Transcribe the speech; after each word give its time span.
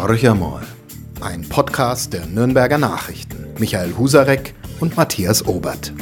Horcher 0.00 0.36
mal. 0.36 0.62
Ein 1.20 1.42
Podcast 1.48 2.12
der 2.12 2.24
Nürnberger 2.24 2.78
Nachrichten. 2.78 3.48
Michael 3.58 3.96
Husarek 3.98 4.54
und 4.78 4.96
Matthias 4.96 5.44
Obert. 5.44 5.92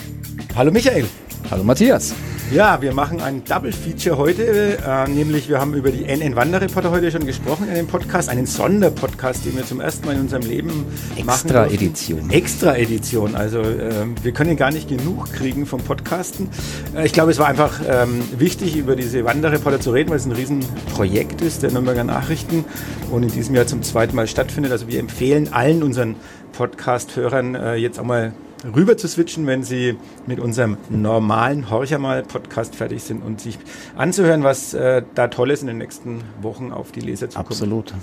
Hallo 0.54 0.70
Michael. 0.70 1.06
Hallo 1.50 1.64
Matthias. 1.64 2.12
Ja, 2.52 2.80
wir 2.80 2.94
machen 2.94 3.20
ein 3.20 3.42
Double 3.44 3.72
Feature 3.72 4.16
heute, 4.18 4.78
äh, 4.78 5.08
nämlich 5.08 5.48
wir 5.48 5.58
haben 5.58 5.74
über 5.74 5.90
die 5.90 6.04
NN 6.04 6.36
Wanderreporter 6.36 6.92
heute 6.92 7.10
schon 7.10 7.26
gesprochen 7.26 7.66
in 7.68 7.74
dem 7.74 7.88
Podcast, 7.88 8.28
einen 8.28 8.46
Sonderpodcast, 8.46 9.44
den 9.44 9.56
wir 9.56 9.66
zum 9.66 9.80
ersten 9.80 10.06
Mal 10.06 10.14
in 10.14 10.20
unserem 10.20 10.44
Leben 10.44 10.86
Extra 11.16 11.24
machen. 11.24 11.48
Extra 11.48 11.66
Edition. 11.66 12.30
Extra 12.30 12.76
Edition, 12.76 13.34
also 13.34 13.60
äh, 13.62 14.06
wir 14.22 14.30
können 14.30 14.56
gar 14.56 14.70
nicht 14.70 14.88
genug 14.88 15.32
kriegen 15.32 15.66
vom 15.66 15.80
Podcasten. 15.80 16.48
Äh, 16.94 17.06
ich 17.06 17.12
glaube, 17.12 17.32
es 17.32 17.40
war 17.40 17.48
einfach 17.48 17.80
ähm, 17.84 18.22
wichtig, 18.38 18.76
über 18.76 18.94
diese 18.94 19.24
Wanderreporter 19.24 19.80
zu 19.80 19.90
reden, 19.90 20.10
weil 20.10 20.18
es 20.18 20.26
ein 20.26 20.32
Riesenprojekt 20.32 21.42
ist 21.42 21.64
der 21.64 21.72
Nürnberger 21.72 22.04
Nachrichten 22.04 22.64
und 23.10 23.24
in 23.24 23.32
diesem 23.32 23.56
Jahr 23.56 23.66
zum 23.66 23.82
zweiten 23.82 24.14
Mal 24.14 24.28
stattfindet. 24.28 24.70
Also 24.70 24.86
wir 24.86 25.00
empfehlen 25.00 25.52
allen 25.52 25.82
unseren 25.82 26.14
Podcast-Hörern 26.52 27.56
äh, 27.56 27.74
jetzt 27.74 27.98
auch 27.98 28.04
mal 28.04 28.34
rüber 28.74 28.96
zu 28.96 29.08
switchen, 29.08 29.46
wenn 29.46 29.62
Sie 29.62 29.96
mit 30.26 30.40
unserem 30.40 30.76
normalen 30.88 31.70
Horcher 31.70 31.98
mal 31.98 32.22
Podcast 32.22 32.74
fertig 32.74 33.02
sind 33.02 33.22
und 33.22 33.40
sich 33.40 33.58
anzuhören, 33.96 34.42
was 34.42 34.74
äh, 34.74 35.02
da 35.14 35.28
Tolles 35.28 35.60
in 35.60 35.66
den 35.66 35.78
nächsten 35.78 36.22
Wochen 36.40 36.72
auf 36.72 36.92
die 36.92 37.00
Leser 37.00 37.28
zukommt. 37.28 37.50
Absolut. 37.50 37.94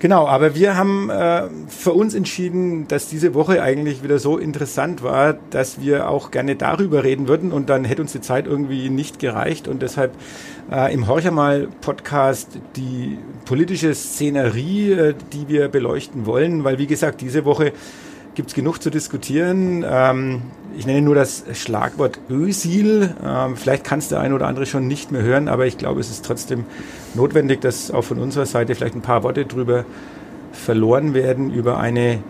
Genau, 0.00 0.28
aber 0.28 0.54
wir 0.54 0.76
haben 0.76 1.10
äh, 1.10 1.48
für 1.66 1.92
uns 1.92 2.14
entschieden, 2.14 2.86
dass 2.86 3.08
diese 3.08 3.34
Woche 3.34 3.62
eigentlich 3.62 4.04
wieder 4.04 4.20
so 4.20 4.38
interessant 4.38 5.02
war, 5.02 5.32
dass 5.50 5.80
wir 5.80 6.08
auch 6.08 6.30
gerne 6.30 6.54
darüber 6.54 7.02
reden 7.02 7.26
würden 7.26 7.50
und 7.50 7.68
dann 7.68 7.84
hätte 7.84 8.02
uns 8.02 8.12
die 8.12 8.20
Zeit 8.20 8.46
irgendwie 8.46 8.90
nicht 8.90 9.18
gereicht 9.18 9.66
und 9.66 9.82
deshalb 9.82 10.12
äh, 10.70 10.94
im 10.94 11.08
Horcher 11.08 11.32
mal 11.32 11.66
Podcast 11.80 12.60
die 12.76 13.18
politische 13.44 13.92
Szenerie, 13.92 14.92
äh, 14.92 15.14
die 15.32 15.48
wir 15.48 15.66
beleuchten 15.66 16.26
wollen, 16.26 16.62
weil 16.62 16.78
wie 16.78 16.86
gesagt, 16.86 17.20
diese 17.20 17.44
Woche 17.44 17.72
gibt 18.38 18.50
es 18.50 18.54
genug 18.54 18.80
zu 18.80 18.90
diskutieren. 18.90 19.84
Ähm, 19.84 20.42
ich 20.76 20.86
nenne 20.86 21.02
nur 21.02 21.16
das 21.16 21.42
Schlagwort 21.54 22.20
Ösil. 22.30 23.12
Ähm, 23.26 23.56
vielleicht 23.56 23.82
kannst 23.82 24.12
der 24.12 24.20
eine 24.20 24.32
oder 24.32 24.46
andere 24.46 24.64
schon 24.64 24.86
nicht 24.86 25.10
mehr 25.10 25.22
hören, 25.22 25.48
aber 25.48 25.66
ich 25.66 25.76
glaube, 25.76 25.98
es 25.98 26.08
ist 26.08 26.24
trotzdem 26.24 26.64
notwendig, 27.14 27.60
dass 27.60 27.90
auch 27.90 28.04
von 28.04 28.20
unserer 28.20 28.46
Seite 28.46 28.76
vielleicht 28.76 28.94
ein 28.94 29.00
paar 29.00 29.24
Worte 29.24 29.44
drüber 29.44 29.84
verloren 30.52 31.14
werden, 31.14 31.52
über 31.52 31.78
eine 31.78 32.20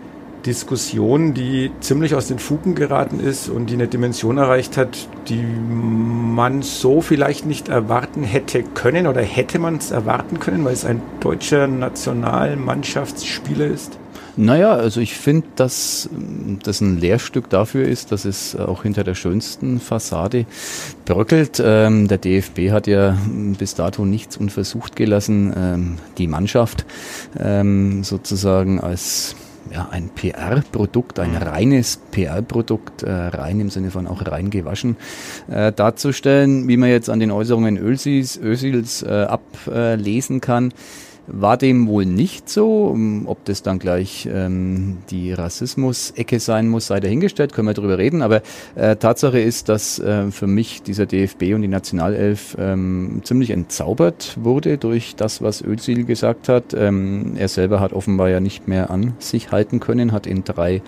Diskussion, 0.45 1.33
die 1.33 1.71
ziemlich 1.79 2.15
aus 2.15 2.27
den 2.27 2.39
Fugen 2.39 2.75
geraten 2.75 3.19
ist 3.19 3.49
und 3.49 3.69
die 3.69 3.73
eine 3.75 3.87
Dimension 3.87 4.37
erreicht 4.37 4.77
hat, 4.77 5.07
die 5.27 5.43
man 5.43 6.61
so 6.61 7.01
vielleicht 7.01 7.45
nicht 7.45 7.69
erwarten 7.69 8.23
hätte 8.23 8.63
können 8.63 9.07
oder 9.07 9.21
hätte 9.21 9.59
man 9.59 9.77
es 9.77 9.91
erwarten 9.91 10.39
können, 10.39 10.63
weil 10.65 10.73
es 10.73 10.85
ein 10.85 11.01
deutscher 11.19 11.67
Nationalmannschaftsspieler 11.67 13.65
ist? 13.65 13.97
Naja, 14.41 14.71
also 14.71 15.01
ich 15.01 15.15
finde, 15.15 15.47
dass 15.57 16.09
das 16.63 16.79
ein 16.79 16.97
Lehrstück 16.97 17.49
dafür 17.49 17.85
ist, 17.85 18.13
dass 18.13 18.23
es 18.23 18.55
auch 18.55 18.83
hinter 18.83 19.03
der 19.03 19.15
schönsten 19.15 19.81
Fassade 19.81 20.45
bröckelt. 21.03 21.61
Ähm, 21.61 22.07
der 22.07 22.19
DFB 22.19 22.71
hat 22.71 22.87
ja 22.87 23.17
bis 23.57 23.75
dato 23.75 24.05
nichts 24.05 24.37
unversucht 24.37 24.95
gelassen, 24.95 25.53
ähm, 25.57 25.97
die 26.17 26.27
Mannschaft 26.27 26.85
ähm, 27.37 28.05
sozusagen 28.05 28.79
als 28.79 29.35
ja, 29.71 29.89
ein 29.91 30.09
PR-Produkt, 30.09 31.19
ein 31.19 31.35
reines 31.35 31.99
PR-Produkt, 32.11 33.03
äh, 33.03 33.11
rein 33.11 33.59
im 33.59 33.69
Sinne 33.69 33.91
von 33.91 34.07
auch 34.07 34.25
rein 34.25 34.49
gewaschen, 34.49 34.97
äh, 35.49 35.71
darzustellen, 35.71 36.67
wie 36.67 36.77
man 36.77 36.89
jetzt 36.89 37.09
an 37.09 37.19
den 37.19 37.31
Äußerungen 37.31 37.77
Ölsils, 37.77 38.37
Ösils 38.37 39.03
äh, 39.03 39.27
ablesen 39.27 40.41
kann. 40.41 40.73
War 41.31 41.57
dem 41.57 41.87
wohl 41.87 42.05
nicht 42.05 42.49
so. 42.49 42.97
Ob 43.25 43.45
das 43.45 43.61
dann 43.63 43.79
gleich 43.79 44.27
ähm, 44.31 44.97
die 45.09 45.33
Rassismus-Ecke 45.33 46.39
sein 46.39 46.67
muss, 46.69 46.87
sei 46.87 46.99
dahingestellt, 46.99 47.53
können 47.53 47.67
wir 47.67 47.73
drüber 47.73 47.97
reden. 47.97 48.21
Aber 48.21 48.41
äh, 48.75 48.95
Tatsache 48.95 49.39
ist, 49.39 49.69
dass 49.69 49.99
äh, 49.99 50.31
für 50.31 50.47
mich 50.47 50.81
dieser 50.81 51.05
DFB 51.05 51.53
und 51.53 51.61
die 51.61 51.67
Nationalelf 51.67 52.57
ähm, 52.59 53.21
ziemlich 53.23 53.51
entzaubert 53.51 54.37
wurde 54.41 54.77
durch 54.77 55.15
das, 55.15 55.41
was 55.41 55.61
Özil 55.61 56.05
gesagt 56.05 56.49
hat. 56.49 56.73
Ähm, 56.73 57.33
er 57.37 57.47
selber 57.47 57.79
hat 57.79 57.93
offenbar 57.93 58.29
ja 58.29 58.39
nicht 58.39 58.67
mehr 58.67 58.89
an 58.89 59.13
sich 59.19 59.51
halten 59.51 59.79
können, 59.79 60.11
hat 60.11 60.25
in 60.25 60.43
drei 60.43 60.81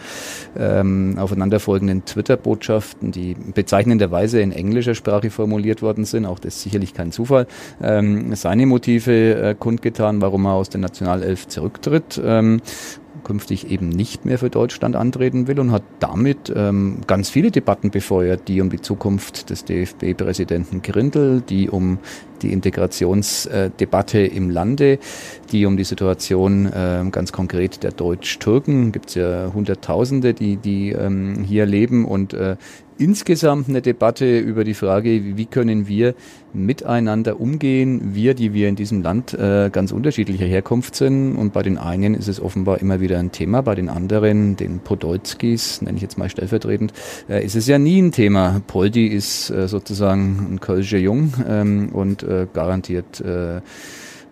ähm, 0.57 1.17
aufeinanderfolgenden 1.17 2.05
Twitter-Botschaften, 2.05 3.11
die 3.11 3.35
bezeichnenderweise 3.53 4.41
in 4.41 4.51
englischer 4.51 4.95
Sprache 4.95 5.29
formuliert 5.29 5.81
worden 5.81 6.05
sind, 6.05 6.25
auch 6.25 6.39
das 6.39 6.61
sicherlich 6.61 6.93
kein 6.93 7.11
Zufall, 7.11 7.47
ähm, 7.81 8.33
seine 8.35 8.65
Motive 8.65 9.35
äh, 9.35 9.55
kundgetan, 9.57 10.21
warum 10.21 10.30
warum 10.31 10.45
er 10.45 10.53
aus 10.53 10.69
der 10.69 10.79
Nationalelf 10.79 11.49
zurücktritt. 11.49 12.19
Ähm, 12.23 12.61
künftig 13.25 13.69
eben 13.69 13.89
nicht 13.89 14.23
mehr 14.23 14.39
für 14.39 14.49
Deutschland 14.49 14.95
antreten 14.95 15.45
will 15.45 15.59
und 15.59 15.71
hat 15.73 15.83
damit 15.99 16.51
ähm, 16.55 17.01
ganz 17.05 17.29
viele 17.29 17.51
Debatten 17.51 17.91
befeuert, 17.91 18.47
die 18.47 18.61
um 18.61 18.69
die 18.69 18.79
Zukunft 18.79 19.49
des 19.49 19.65
DFB-Präsidenten 19.65 20.81
Grindel, 20.81 21.41
die 21.41 21.69
um 21.69 21.99
die 22.41 22.53
Integrationsdebatte 22.53 24.19
äh, 24.19 24.27
im 24.27 24.49
Lande, 24.49 24.99
die 25.51 25.65
um 25.65 25.75
die 25.75 25.83
Situation 25.83 26.65
äh, 26.67 27.03
ganz 27.11 27.33
konkret 27.33 27.83
der 27.83 27.91
Deutsch-Türken, 27.91 28.93
gibt 28.93 29.09
es 29.09 29.15
ja 29.15 29.51
Hunderttausende, 29.53 30.33
die, 30.33 30.55
die 30.55 30.91
ähm, 30.91 31.43
hier 31.43 31.65
leben 31.65 32.05
und 32.05 32.33
äh, 32.33 32.55
insgesamt 33.01 33.67
eine 33.67 33.81
Debatte 33.81 34.39
über 34.39 34.63
die 34.63 34.73
Frage, 34.73 35.35
wie 35.35 35.45
können 35.45 35.87
wir 35.87 36.13
miteinander 36.53 37.39
umgehen, 37.39 38.13
wir, 38.13 38.33
die 38.33 38.53
wir 38.53 38.69
in 38.69 38.75
diesem 38.75 39.01
Land 39.01 39.33
äh, 39.33 39.69
ganz 39.71 39.91
unterschiedlicher 39.91 40.45
Herkunft 40.45 40.95
sind. 40.95 41.35
Und 41.35 41.53
bei 41.53 41.63
den 41.63 41.77
einen 41.77 42.13
ist 42.13 42.27
es 42.27 42.39
offenbar 42.39 42.79
immer 42.79 42.99
wieder 42.99 43.17
ein 43.19 43.31
Thema, 43.31 43.61
bei 43.61 43.75
den 43.75 43.89
anderen, 43.89 44.55
den 44.55 44.79
Podolskis, 44.79 45.81
nenne 45.81 45.97
ich 45.97 46.01
jetzt 46.01 46.17
mal 46.17 46.29
stellvertretend, 46.29 46.93
äh, 47.29 47.43
ist 47.43 47.55
es 47.55 47.67
ja 47.67 47.79
nie 47.79 48.01
ein 48.01 48.11
Thema. 48.11 48.61
Poldi 48.67 49.07
ist 49.07 49.49
äh, 49.49 49.67
sozusagen 49.67 50.53
ein 50.53 50.59
Kölscher 50.59 50.99
Jung 50.99 51.33
ähm, 51.47 51.89
und 51.93 52.23
äh, 52.23 52.47
garantiert 52.53 53.19
äh, 53.21 53.61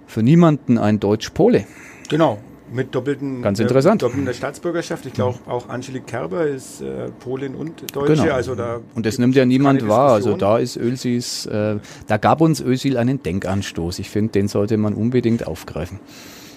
für 0.06 0.24
niemanden 0.24 0.78
ein 0.78 1.00
Deutsch-Pole. 1.00 1.66
Genau, 2.10 2.40
mit 2.72 2.94
doppelten, 2.94 3.42
Ganz 3.42 3.60
interessant. 3.60 4.02
Äh, 4.02 4.08
doppelter 4.08 4.34
Staatsbürgerschaft. 4.34 5.06
Ich 5.06 5.14
glaube, 5.14 5.40
auch 5.48 5.70
Angelique 5.70 6.06
Kerber 6.06 6.46
ist 6.46 6.82
äh, 6.82 7.10
Polin 7.20 7.56
und 7.56 7.96
Deutsche. 7.96 8.24
Genau. 8.24 8.34
Also 8.34 8.56
da 8.56 8.80
und 8.96 9.06
das 9.06 9.18
nimmt 9.18 9.36
ja 9.36 9.46
niemand 9.46 9.88
wahr. 9.88 10.14
Also 10.14 10.36
da 10.36 10.58
ist 10.58 10.78
Ölsis, 10.78 11.46
äh, 11.46 11.78
da 12.08 12.18
gab 12.18 12.42
uns 12.42 12.62
Özil 12.62 12.98
einen 12.98 13.22
Denkanstoß. 13.24 14.00
Ich 14.00 14.10
finde, 14.10 14.32
den 14.32 14.48
sollte 14.48 14.78
man 14.78 14.94
unbedingt 14.94 15.48
aufgreifen. 15.48 16.00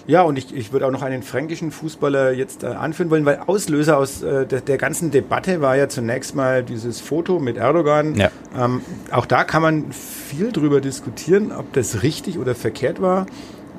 Ja, 0.05 0.23
und 0.23 0.37
ich, 0.37 0.53
ich 0.53 0.73
würde 0.73 0.85
auch 0.85 0.91
noch 0.91 1.01
einen 1.01 1.23
fränkischen 1.23 1.71
Fußballer 1.71 2.33
jetzt 2.33 2.63
äh, 2.63 2.67
anführen 2.67 3.09
wollen, 3.09 3.25
weil 3.25 3.39
Auslöser 3.47 3.97
aus 3.97 4.21
äh, 4.21 4.45
der, 4.45 4.59
der, 4.59 4.77
ganzen 4.77 5.11
Debatte 5.11 5.61
war 5.61 5.77
ja 5.77 5.87
zunächst 5.87 6.35
mal 6.35 6.61
dieses 6.61 6.99
Foto 6.99 7.39
mit 7.39 7.55
Erdogan. 7.55 8.15
Ja. 8.15 8.29
Ähm, 8.57 8.81
auch 9.11 9.25
da 9.25 9.45
kann 9.45 9.61
man 9.61 9.91
viel 9.93 10.51
drüber 10.51 10.81
diskutieren, 10.81 11.53
ob 11.53 11.71
das 11.71 12.03
richtig 12.03 12.37
oder 12.37 12.53
verkehrt 12.53 13.01
war. 13.01 13.27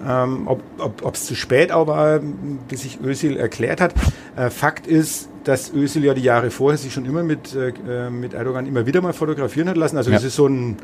Ähm, 0.06 0.46
ob 0.46 1.14
es 1.14 1.24
zu 1.24 1.34
spät 1.34 1.72
auch 1.72 1.86
war, 1.86 2.20
bis 2.68 2.82
sich 2.82 2.98
Özil 3.02 3.36
erklärt 3.36 3.80
hat. 3.80 3.94
Äh, 4.36 4.50
Fakt 4.50 4.86
ist, 4.86 5.28
dass 5.44 5.72
Özil 5.72 6.04
ja 6.04 6.14
die 6.14 6.22
Jahre 6.22 6.50
vorher 6.50 6.78
sich 6.78 6.92
schon 6.92 7.06
immer 7.06 7.22
mit, 7.22 7.54
äh, 7.54 8.10
mit 8.10 8.34
Erdogan 8.34 8.66
immer 8.66 8.86
wieder 8.86 9.00
mal 9.00 9.12
fotografieren 9.12 9.68
hat 9.68 9.76
lassen. 9.76 9.96
Also 9.96 10.10
ja. 10.10 10.16
das 10.16 10.24
ist 10.24 10.36
so 10.36 10.46
ein 10.46 10.76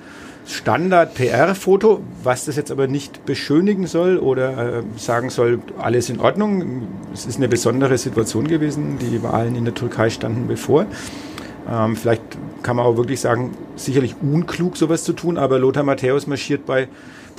Standard-PR-Foto, 0.46 2.00
was 2.22 2.46
das 2.46 2.56
jetzt 2.56 2.70
aber 2.70 2.86
nicht 2.86 3.26
beschönigen 3.26 3.86
soll 3.86 4.18
oder 4.18 4.78
äh, 4.78 4.82
sagen 4.96 5.30
soll, 5.30 5.60
alles 5.78 6.08
in 6.08 6.20
Ordnung. 6.20 6.88
Es 7.12 7.26
ist 7.26 7.36
eine 7.36 7.48
besondere 7.48 7.98
Situation 7.98 8.48
gewesen. 8.48 8.98
Die 8.98 9.22
Wahlen 9.22 9.54
in 9.54 9.64
der 9.64 9.74
Türkei 9.74 10.10
standen 10.10 10.46
bevor. 10.46 10.86
Ähm, 11.70 11.96
vielleicht 11.96 12.22
kann 12.62 12.76
man 12.76 12.86
auch 12.86 12.96
wirklich 12.96 13.20
sagen, 13.20 13.52
sicherlich 13.76 14.16
unklug 14.20 14.76
sowas 14.76 15.04
zu 15.04 15.12
tun, 15.12 15.36
aber 15.36 15.58
Lothar 15.58 15.82
Matthäus 15.82 16.26
marschiert 16.26 16.66
bei 16.66 16.88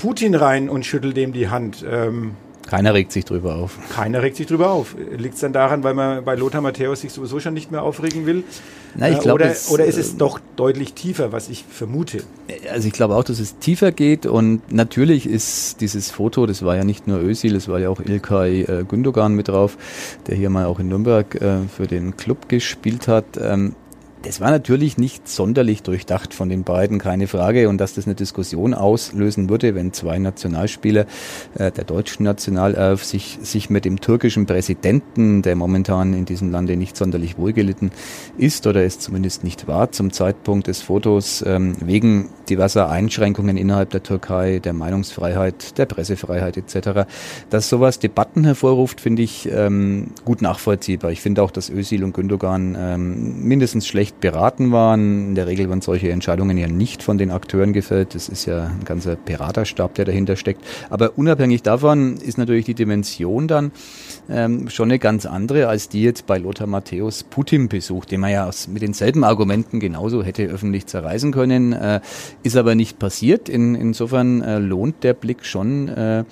Putin 0.02 0.34
rein 0.34 0.68
und 0.68 0.84
schüttelt 0.84 1.16
dem 1.16 1.32
die 1.32 1.50
Hand. 1.50 1.86
Ähm, 1.88 2.32
keiner 2.66 2.94
regt 2.94 3.12
sich 3.12 3.26
drüber 3.26 3.56
auf. 3.56 3.78
Keiner 3.94 4.22
regt 4.22 4.36
sich 4.38 4.48
drüber 4.48 4.72
auf. 4.72 4.96
Liegt 5.16 5.36
es 5.36 5.42
dann 5.42 5.54
daran, 5.54 5.84
weil 5.84 5.94
man 5.94 6.24
bei 6.24 6.36
Lothar 6.36 6.62
Matthäus 6.62 7.02
sich 7.02 7.12
sowieso 7.12 7.40
schon 7.40 7.54
nicht 7.54 7.70
mehr 7.70 7.84
aufregen 7.84 8.26
will? 8.26 8.44
Na, 8.96 9.10
ich 9.10 9.20
glaub, 9.20 9.36
oder, 9.36 9.52
es, 9.52 9.70
oder 9.70 9.86
ist 9.86 9.98
es 9.98 10.14
äh, 10.14 10.18
doch 10.18 10.40
deutlich 10.56 10.94
tiefer, 10.94 11.32
was 11.32 11.50
ich 11.50 11.66
vermute? 11.70 12.24
Also 12.72 12.88
ich 12.88 12.94
glaube 12.94 13.16
auch, 13.16 13.24
dass 13.24 13.40
es 13.40 13.58
tiefer 13.60 13.92
geht 13.92 14.26
und 14.26 14.72
natürlich 14.72 15.28
ist 15.28 15.82
dieses 15.82 16.10
Foto, 16.12 16.46
das 16.46 16.64
war 16.64 16.76
ja 16.76 16.84
nicht 16.84 17.08
nur 17.08 17.20
Özil, 17.20 17.56
es 17.56 17.68
war 17.68 17.80
ja 17.80 17.90
auch 17.90 18.00
Ilkay 18.00 18.62
äh, 18.62 18.84
Gündogan 18.88 19.36
mit 19.36 19.50
drauf, 19.50 19.78
der 20.28 20.36
hier 20.36 20.50
mal 20.50 20.66
auch 20.66 20.80
in 20.80 20.88
Nürnberg 20.88 21.36
äh, 21.36 21.60
für 21.76 21.88
den 21.88 22.18
Club 22.18 22.50
gespielt 22.50 23.08
hat. 23.08 23.26
Ähm, 23.40 23.76
das 24.24 24.40
war 24.40 24.52
natürlich 24.52 24.98
nicht 24.98 25.28
sonderlich 25.28 25.84
durchdacht 25.84 26.34
von 26.34 26.50
den 26.50 26.64
beiden, 26.64 27.00
keine 27.00 27.28
Frage. 27.28 27.70
Und 27.70 27.80
dass 27.80 27.94
das 27.94 28.06
eine 28.06 28.16
Diskussion 28.16 28.74
auslösen 28.74 29.50
würde, 29.50 29.74
wenn 29.76 29.94
zwei 29.94 30.20
Nationalspieler 30.20 31.06
äh, 31.56 31.72
der 31.72 31.84
deutschen 31.84 32.24
Nationalelf 32.24 33.04
sich, 33.04 33.40
sich 33.42 33.70
mit 33.70 33.86
dem 33.86 34.00
türkischen 34.00 34.46
Präsidenten, 34.46 35.42
der 35.42 35.56
momentan 35.56 36.14
in 36.14 36.26
diesem 36.26 36.52
Lande 36.52 36.78
nicht 36.78 36.96
sonderlich 36.96 37.38
wohlgelitten 37.38 37.92
ist 38.38 38.68
oder 38.68 38.84
es 38.84 39.00
zumindest 39.00 39.44
nicht 39.44 39.68
war 39.68 39.92
zum 39.92 40.14
Zeitpunkt 40.14 40.68
des 40.68 40.82
Fotos, 40.82 41.44
ähm, 41.48 41.76
wegen 41.80 42.30
diverser 42.50 42.90
Einschränkungen 42.90 43.58
innerhalb 43.58 43.90
der 43.90 44.04
Türkei, 44.04 44.60
der 44.60 44.74
Meinungsfreiheit, 44.74 45.78
der 45.78 45.86
Pressefreiheit 45.86 46.58
etc., 46.58 47.08
dass 47.50 47.70
sowas 47.70 48.00
Debatten 48.00 48.44
hervorruft, 48.44 49.02
finde 49.02 49.24
ich 49.24 49.50
ähm, 49.52 50.12
gut 50.26 50.42
nachvollziehbar. 50.42 51.12
Ich 51.12 51.22
finde 51.22 51.44
auch, 51.44 51.52
dass 51.52 51.70
Özil 51.70 52.04
und 52.04 52.14
Gündogan 52.14 52.78
ähm, 52.80 53.44
mindestens 53.44 53.88
schlecht 53.88 54.11
schlecht 54.12 54.20
beraten 54.20 54.72
waren. 54.72 55.30
In 55.30 55.36
der 55.36 55.48
Regel 55.48 55.70
werden 55.70 55.82
solche 55.82 56.12
Entscheidungen 56.12 56.58
ja 56.58 56.68
nicht 56.68 57.04
von 57.04 57.18
den 57.18 57.32
Akteuren 57.32 57.74
gefällt. 57.74 58.16
Das 58.16 58.30
ist 58.30 58.46
ja 58.46 58.66
ein 58.66 58.84
ganzer 58.86 59.16
Beraterstab, 59.16 59.96
der 59.96 60.06
dahinter 60.06 60.36
steckt. 60.36 60.64
Aber 60.90 61.18
unabhängig 61.18 61.64
davon 61.64 62.18
ist 62.18 62.38
natürlich 62.38 62.66
die 62.66 62.74
Dimension 62.74 63.48
dann 63.48 63.72
ähm, 64.30 64.70
schon 64.70 64.90
eine 64.90 65.00
ganz 65.00 65.26
andere, 65.26 65.68
als 65.68 65.90
die 65.90 66.04
jetzt 66.04 66.26
bei 66.26 66.38
Lothar 66.38 66.68
Matthäus 66.68 67.24
Putin 67.24 67.70
besucht, 67.70 68.12
den 68.12 68.22
man 68.22 68.32
ja 68.32 68.48
aus, 68.48 68.68
mit 68.68 68.82
denselben 68.82 69.24
Argumenten 69.24 69.80
genauso 69.80 70.24
hätte 70.24 70.44
öffentlich 70.44 70.88
zerreißen 70.88 71.32
können. 71.32 71.74
Äh, 71.74 72.02
ist 72.44 72.58
aber 72.58 72.76
nicht 72.76 73.00
passiert. 73.00 73.50
In, 73.50 73.76
insofern 73.76 74.42
äh, 74.42 74.60
lohnt 74.60 75.04
der 75.04 75.14
Blick 75.14 75.46
schon 75.46 75.90
äh, 75.90 76.24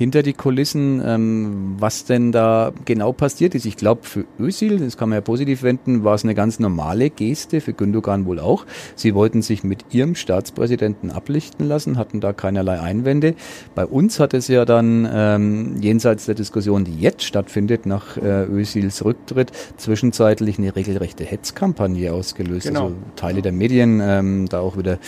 hinter 0.00 0.22
die 0.22 0.32
Kulissen, 0.32 1.02
ähm, 1.04 1.74
was 1.78 2.06
denn 2.06 2.32
da 2.32 2.72
genau 2.86 3.12
passiert 3.12 3.54
ist. 3.54 3.66
Ich 3.66 3.76
glaube, 3.76 4.00
für 4.04 4.24
Özil, 4.38 4.78
das 4.78 4.96
kann 4.96 5.10
man 5.10 5.16
ja 5.16 5.20
positiv 5.20 5.62
wenden, 5.62 6.04
war 6.04 6.14
es 6.14 6.24
eine 6.24 6.34
ganz 6.34 6.58
normale 6.58 7.10
Geste, 7.10 7.60
für 7.60 7.74
Gündogan 7.74 8.24
wohl 8.24 8.38
auch. 8.38 8.64
Sie 8.94 9.14
wollten 9.14 9.42
sich 9.42 9.62
mit 9.62 9.84
ihrem 9.90 10.14
Staatspräsidenten 10.14 11.10
ablichten 11.10 11.68
lassen, 11.68 11.98
hatten 11.98 12.22
da 12.22 12.32
keinerlei 12.32 12.80
Einwände. 12.80 13.34
Bei 13.74 13.84
uns 13.84 14.18
hat 14.20 14.32
es 14.32 14.48
ja 14.48 14.64
dann 14.64 15.06
ähm, 15.12 15.76
jenseits 15.82 16.24
der 16.24 16.34
Diskussion, 16.34 16.84
die 16.84 16.98
jetzt 16.98 17.24
stattfindet, 17.24 17.84
nach 17.84 18.16
äh, 18.16 18.46
Özils 18.46 19.04
Rücktritt, 19.04 19.52
zwischenzeitlich 19.76 20.58
eine 20.58 20.74
regelrechte 20.74 21.24
Hetzkampagne 21.24 22.10
ausgelöst. 22.10 22.68
Genau. 22.68 22.84
Also 22.84 22.96
Teile 23.16 23.42
der 23.42 23.52
Medien, 23.52 24.00
ähm, 24.02 24.48
da 24.48 24.60
auch 24.60 24.78
wieder 24.78 24.98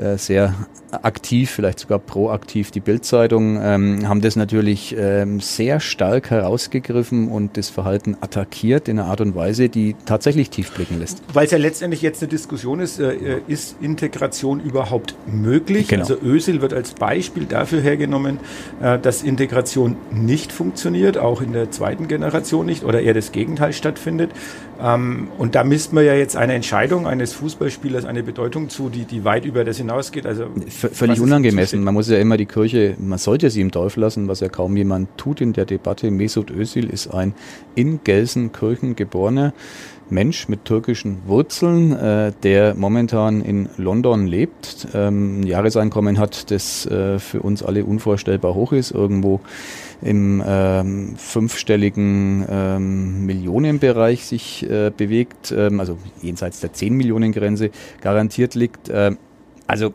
äh, 0.00 0.16
sehr 0.16 0.54
aktiv, 0.90 1.50
vielleicht 1.50 1.80
sogar 1.80 1.98
proaktiv 1.98 2.70
die 2.70 2.80
Bildzeitung, 2.80 3.60
ähm, 3.62 4.08
haben 4.08 4.22
das 4.22 4.37
natürlich 4.38 4.96
ähm, 4.98 5.40
sehr 5.40 5.80
stark 5.80 6.30
herausgegriffen 6.30 7.28
und 7.28 7.56
das 7.56 7.68
Verhalten 7.68 8.16
attackiert 8.20 8.88
in 8.88 8.98
einer 8.98 9.08
Art 9.08 9.20
und 9.20 9.34
Weise, 9.34 9.68
die 9.68 9.94
tatsächlich 10.06 10.50
tief 10.50 10.72
blicken 10.72 10.98
lässt. 10.98 11.22
Weil 11.32 11.44
es 11.44 11.50
ja 11.50 11.58
letztendlich 11.58 12.00
jetzt 12.02 12.22
eine 12.22 12.28
Diskussion 12.28 12.80
ist, 12.80 12.98
äh, 12.98 13.12
äh, 13.12 13.40
ist 13.46 13.76
Integration 13.80 14.60
überhaupt 14.60 15.14
möglich? 15.26 15.88
Genau. 15.88 16.02
Also 16.02 16.16
Ösel 16.22 16.62
wird 16.62 16.72
als 16.72 16.94
Beispiel 16.94 17.44
dafür 17.44 17.80
hergenommen, 17.80 18.38
äh, 18.80 18.98
dass 18.98 19.22
Integration 19.22 19.96
nicht 20.10 20.52
funktioniert, 20.52 21.18
auch 21.18 21.42
in 21.42 21.52
der 21.52 21.70
zweiten 21.70 22.08
Generation 22.08 22.66
nicht 22.66 22.84
oder 22.84 23.00
eher 23.02 23.14
das 23.14 23.32
Gegenteil 23.32 23.72
stattfindet. 23.72 24.30
Ähm, 24.80 25.28
und 25.38 25.54
da 25.54 25.64
misst 25.64 25.92
man 25.92 26.04
ja 26.04 26.14
jetzt 26.14 26.36
eine 26.36 26.54
Entscheidung 26.54 27.06
eines 27.06 27.32
Fußballspielers 27.32 28.04
eine 28.04 28.22
Bedeutung 28.22 28.68
zu, 28.68 28.88
die, 28.88 29.04
die 29.04 29.24
weit 29.24 29.44
über 29.44 29.64
das 29.64 29.78
hinausgeht. 29.78 30.24
Also 30.24 30.46
v 30.68 30.88
völlig 30.92 31.20
unangemessen. 31.20 31.82
Man 31.82 31.94
muss 31.94 32.08
ja 32.08 32.18
immer 32.18 32.36
die 32.36 32.46
Kirche, 32.46 32.94
man 32.98 33.18
sollte 33.18 33.50
sie 33.50 33.60
im 33.60 33.70
Dorf 33.70 33.96
lassen, 33.96 34.27
was 34.28 34.40
ja 34.40 34.48
kaum 34.48 34.76
jemand 34.76 35.08
tut 35.16 35.40
in 35.40 35.52
der 35.52 35.64
Debatte. 35.64 36.10
Mesut 36.10 36.50
Özil 36.50 36.88
ist 36.88 37.08
ein 37.08 37.34
in 37.74 38.00
Gelsenkirchen 38.04 38.96
geborener 38.96 39.52
Mensch 40.10 40.48
mit 40.48 40.64
türkischen 40.64 41.18
Wurzeln, 41.26 41.92
äh, 41.92 42.32
der 42.42 42.74
momentan 42.74 43.42
in 43.42 43.68
London 43.76 44.26
lebt, 44.26 44.88
ähm, 44.94 45.40
ein 45.40 45.42
Jahreseinkommen 45.46 46.18
hat, 46.18 46.50
das 46.50 46.86
äh, 46.86 47.18
für 47.18 47.40
uns 47.40 47.62
alle 47.62 47.84
unvorstellbar 47.84 48.54
hoch 48.54 48.72
ist, 48.72 48.90
irgendwo 48.90 49.40
im 50.00 50.42
ähm, 50.46 51.16
fünfstelligen 51.16 52.46
ähm, 52.48 53.26
Millionenbereich 53.26 54.24
sich 54.24 54.68
äh, 54.68 54.90
bewegt, 54.96 55.52
ähm, 55.56 55.80
also 55.80 55.98
jenseits 56.22 56.60
der 56.60 56.72
10 56.72 56.94
Millionen 56.94 57.32
Grenze 57.32 57.70
garantiert 58.00 58.54
liegt. 58.54 58.88
Äh, 58.88 59.16
also 59.66 59.92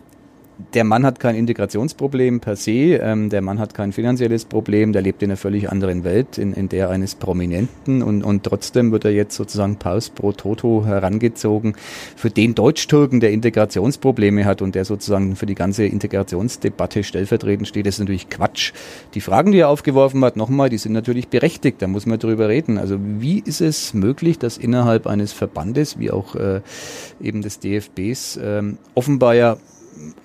der 0.74 0.84
Mann 0.84 1.06
hat 1.06 1.20
kein 1.20 1.36
Integrationsproblem 1.36 2.40
per 2.40 2.56
se, 2.56 2.96
ähm, 3.02 3.30
der 3.30 3.42
Mann 3.42 3.60
hat 3.60 3.74
kein 3.74 3.92
finanzielles 3.92 4.46
Problem, 4.46 4.94
der 4.94 5.02
lebt 5.02 5.22
in 5.22 5.30
einer 5.30 5.38
völlig 5.38 5.72
anderen 5.72 6.04
Welt, 6.04 6.38
in, 6.38 6.54
in 6.54 6.70
der 6.70 6.90
eines 6.90 7.16
Prominenten 7.16 8.02
und, 8.02 8.24
und 8.24 8.44
trotzdem 8.44 8.92
wird 8.92 9.06
er 9.06 9.12
jetzt 9.12 9.36
sozusagen 9.36 9.78
Paus 9.78 10.10
pro 10.10 10.32
Toto 10.32 10.86
herangezogen. 10.86 11.76
Für 12.16 12.30
den 12.30 12.56
Deutsch-Türken, 12.56 13.20
der 13.20 13.32
Integrationsprobleme 13.32 14.46
hat 14.46 14.62
und 14.62 14.76
der 14.76 14.86
sozusagen 14.86 15.36
für 15.36 15.46
die 15.46 15.56
ganze 15.56 15.86
Integrationsdebatte 15.86 17.04
stellvertretend 17.04 17.68
steht, 17.68 17.88
ist 17.88 18.00
natürlich 18.00 18.30
Quatsch. 18.30 18.74
Die 19.14 19.22
Fragen, 19.22 19.52
die 19.52 19.60
er 19.60 19.70
aufgeworfen 19.70 20.24
hat, 20.24 20.36
nochmal, 20.36 20.70
die 20.70 20.78
sind 20.78 20.94
natürlich 20.94 21.28
berechtigt, 21.28 21.82
da 21.82 21.88
muss 21.88 22.06
man 22.06 22.20
drüber 22.20 22.50
reden. 22.50 22.78
Also 22.78 22.98
wie 23.00 23.40
ist 23.40 23.62
es 23.62 23.94
möglich, 23.94 24.40
dass 24.40 24.58
innerhalb 24.58 25.08
eines 25.08 25.34
Verbandes, 25.34 26.00
wie 26.00 26.12
auch 26.12 26.36
äh, 26.36 26.62
eben 27.22 27.42
des 27.42 27.60
DFBs, 27.60 28.40
ähm, 28.42 28.78
offenbar 28.96 29.36
ja 29.36 29.58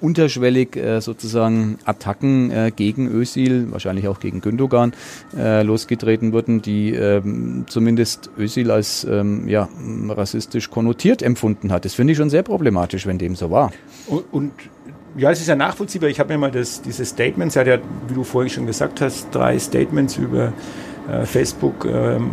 unterschwellig 0.01 0.77
äh, 0.77 1.01
sozusagen 1.01 1.79
Attacken 1.85 2.51
äh, 2.51 2.73
gegen 2.75 3.09
Özil, 3.09 3.71
wahrscheinlich 3.71 4.09
auch 4.09 4.21
gegen 4.21 4.41
Gündogan, 4.41 4.93
äh, 5.37 5.63
losgetreten 5.63 6.33
wurden, 6.33 6.63
die 6.63 6.93
ähm, 6.95 7.65
zumindest 7.69 8.31
Özil 8.39 8.71
als 8.71 9.05
ähm, 9.05 9.49
ja, 9.49 9.69
rassistisch 10.09 10.71
konnotiert 10.71 11.23
empfunden 11.23 11.73
hat. 11.73 11.85
Das 11.85 11.95
finde 11.95 12.13
ich 12.13 12.17
schon 12.17 12.31
sehr 12.31 12.43
problematisch, 12.43 13.07
wenn 13.07 13.19
dem 13.19 13.35
so 13.35 13.51
war. 13.51 13.73
Und, 14.07 14.25
und 14.33 14.53
ja, 15.17 15.31
es 15.31 15.41
ist 15.41 15.49
ja 15.49 15.57
nachvollziehbar. 15.57 16.09
Ich 16.09 16.21
habe 16.21 16.33
mir 16.33 16.39
mal 16.39 16.51
das, 16.51 16.81
diese 16.83 17.05
Statements, 17.05 17.57
er 17.57 17.61
hat 17.61 17.67
ja, 17.69 17.79
wie 18.07 18.15
du 18.15 18.25
vorhin 18.25 18.51
schon 18.51 18.67
gesagt 18.67 19.01
hast, 19.01 19.35
drei 19.35 19.59
Statements 19.59 20.17
über 20.17 20.53
äh, 21.11 21.25
Facebook 21.25 21.85
ähm, 21.87 22.31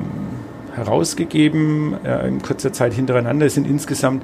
herausgegeben, 0.76 1.96
äh, 2.04 2.28
in 2.28 2.42
kurzer 2.42 2.74
Zeit 2.74 2.94
hintereinander. 2.94 3.46
Es 3.46 3.56
sind 3.56 3.68
insgesamt 3.68 4.24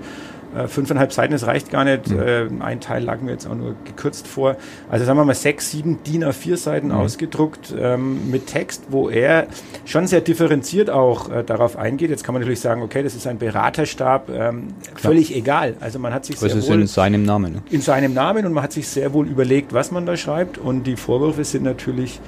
äh, 0.56 0.68
fünfeinhalb 0.68 1.13
Seiten, 1.13 1.33
das 1.33 1.45
reicht 1.45 1.69
gar 1.69 1.83
nicht. 1.83 2.09
Mhm. 2.09 2.62
ein 2.62 2.80
Teil 2.80 3.03
lag 3.03 3.21
mir 3.21 3.31
jetzt 3.31 3.48
auch 3.48 3.56
nur 3.56 3.75
gekürzt 3.86 4.27
vor. 4.27 4.56
Also 4.89 5.06
sagen 5.06 5.18
wir 5.18 5.25
mal 5.25 5.36
sechs, 5.36 5.71
sieben 5.71 6.03
DIN 6.03 6.24
A4 6.24 6.57
Seiten 6.57 6.88
mhm. 6.88 6.94
ausgedruckt 6.94 7.74
ähm, 7.77 8.30
mit 8.30 8.48
Text, 8.48 8.86
wo 8.89 9.09
er 9.09 9.48
schon 9.86 10.07
sehr 10.07 10.21
differenziert 10.21 10.89
auch 10.89 11.30
äh, 11.30 11.44
darauf 11.44 11.77
eingeht. 11.77 12.09
Jetzt 12.09 12.24
kann 12.24 12.33
man 12.33 12.42
natürlich 12.42 12.59
sagen, 12.59 12.81
okay, 12.81 13.03
das 13.03 13.15
ist 13.15 13.27
ein 13.27 13.38
Beraterstab, 13.38 14.30
ähm, 14.30 14.68
völlig 14.95 15.36
egal. 15.36 15.75
Also 15.80 16.00
man 16.00 16.13
hat 16.13 16.25
sich 16.25 16.38
sehr 16.38 16.50
das 16.50 16.69
wohl 16.69 16.81
in 16.81 16.88
seinem 16.88 17.24
Namen. 17.24 17.53
Ne? 17.53 17.62
In 17.69 17.81
seinem 17.81 18.13
Namen 18.13 18.45
und 18.45 18.53
man 18.53 18.63
hat 18.63 18.74
sich 18.74 18.88
sehr 18.88 19.13
wohl 19.13 19.27
überlegt, 19.27 19.74
was 19.74 19.92
man 19.92 20.06
da 20.06 20.18
schreibt. 20.18 20.57
Und 20.57 20.83
die 20.83 20.95
Vorwürfe 20.95 21.44
sind 21.44 21.63
natürlich 21.63 22.19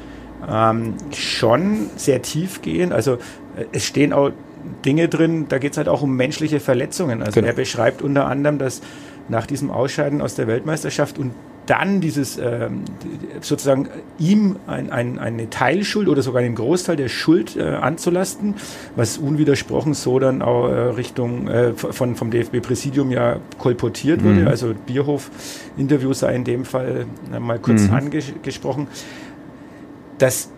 ähm, 0.50 0.96
schon 1.14 1.90
sehr 1.96 2.22
tiefgehend. 2.22 2.94
Also 2.94 3.14
äh, 3.14 3.66
es 3.72 3.86
stehen 3.86 4.14
auch 4.14 4.32
Dinge 4.86 5.08
drin, 5.08 5.46
da 5.50 5.58
geht 5.58 5.74
es 5.74 5.78
halt 5.78 5.88
auch 5.88 6.02
um 6.02 6.16
menschliche 6.16 6.60
Verletzungen. 6.60 7.22
Also 7.22 7.36
genau. 7.36 7.48
er 7.48 7.54
beschreibt 7.54 8.02
unter 8.02 8.28
anderem, 8.28 8.58
dass 8.58 8.82
nach 9.30 9.46
diesem 9.46 9.72
Ausscheiden 9.72 10.22
aus 10.22 10.36
der 10.36 10.48
Weltmeisterschaft 10.48 11.18
und 11.18 11.32
dann 11.66 12.02
dieses 12.02 12.38
ähm, 12.38 12.84
sozusagen 13.42 13.88
ihm 14.20 14.58
ein, 14.68 14.92
ein, 14.92 15.18
eine 15.18 15.50
Teilschuld 15.50 16.10
oder 16.10 16.22
sogar 16.22 16.42
einen 16.42 16.56
Großteil 16.56 16.96
der 16.96 17.08
Schuld 17.08 17.56
äh, 17.56 17.64
anzulasten, 17.64 18.56
was 18.96 19.18
unwidersprochen 19.18 19.94
so 19.94 20.20
dann 20.20 20.42
auch 20.42 20.68
äh, 20.68 20.74
Richtung 20.74 21.48
äh, 21.48 21.74
von, 21.74 22.16
vom 22.16 22.32
DFB-Präsidium 22.32 23.12
ja 23.12 23.38
kolportiert 23.60 24.22
mhm. 24.22 24.40
wurde. 24.40 24.50
Also 24.50 24.74
Bierhof-Interview 24.86 26.14
sei 26.14 26.36
in 26.36 26.44
dem 26.44 26.66
Fall 26.66 27.06
äh, 27.34 27.40
mal 27.40 27.60
kurz 27.60 27.84
mhm. 27.84 27.94
angesprochen. 27.94 28.88
Das 30.18 30.50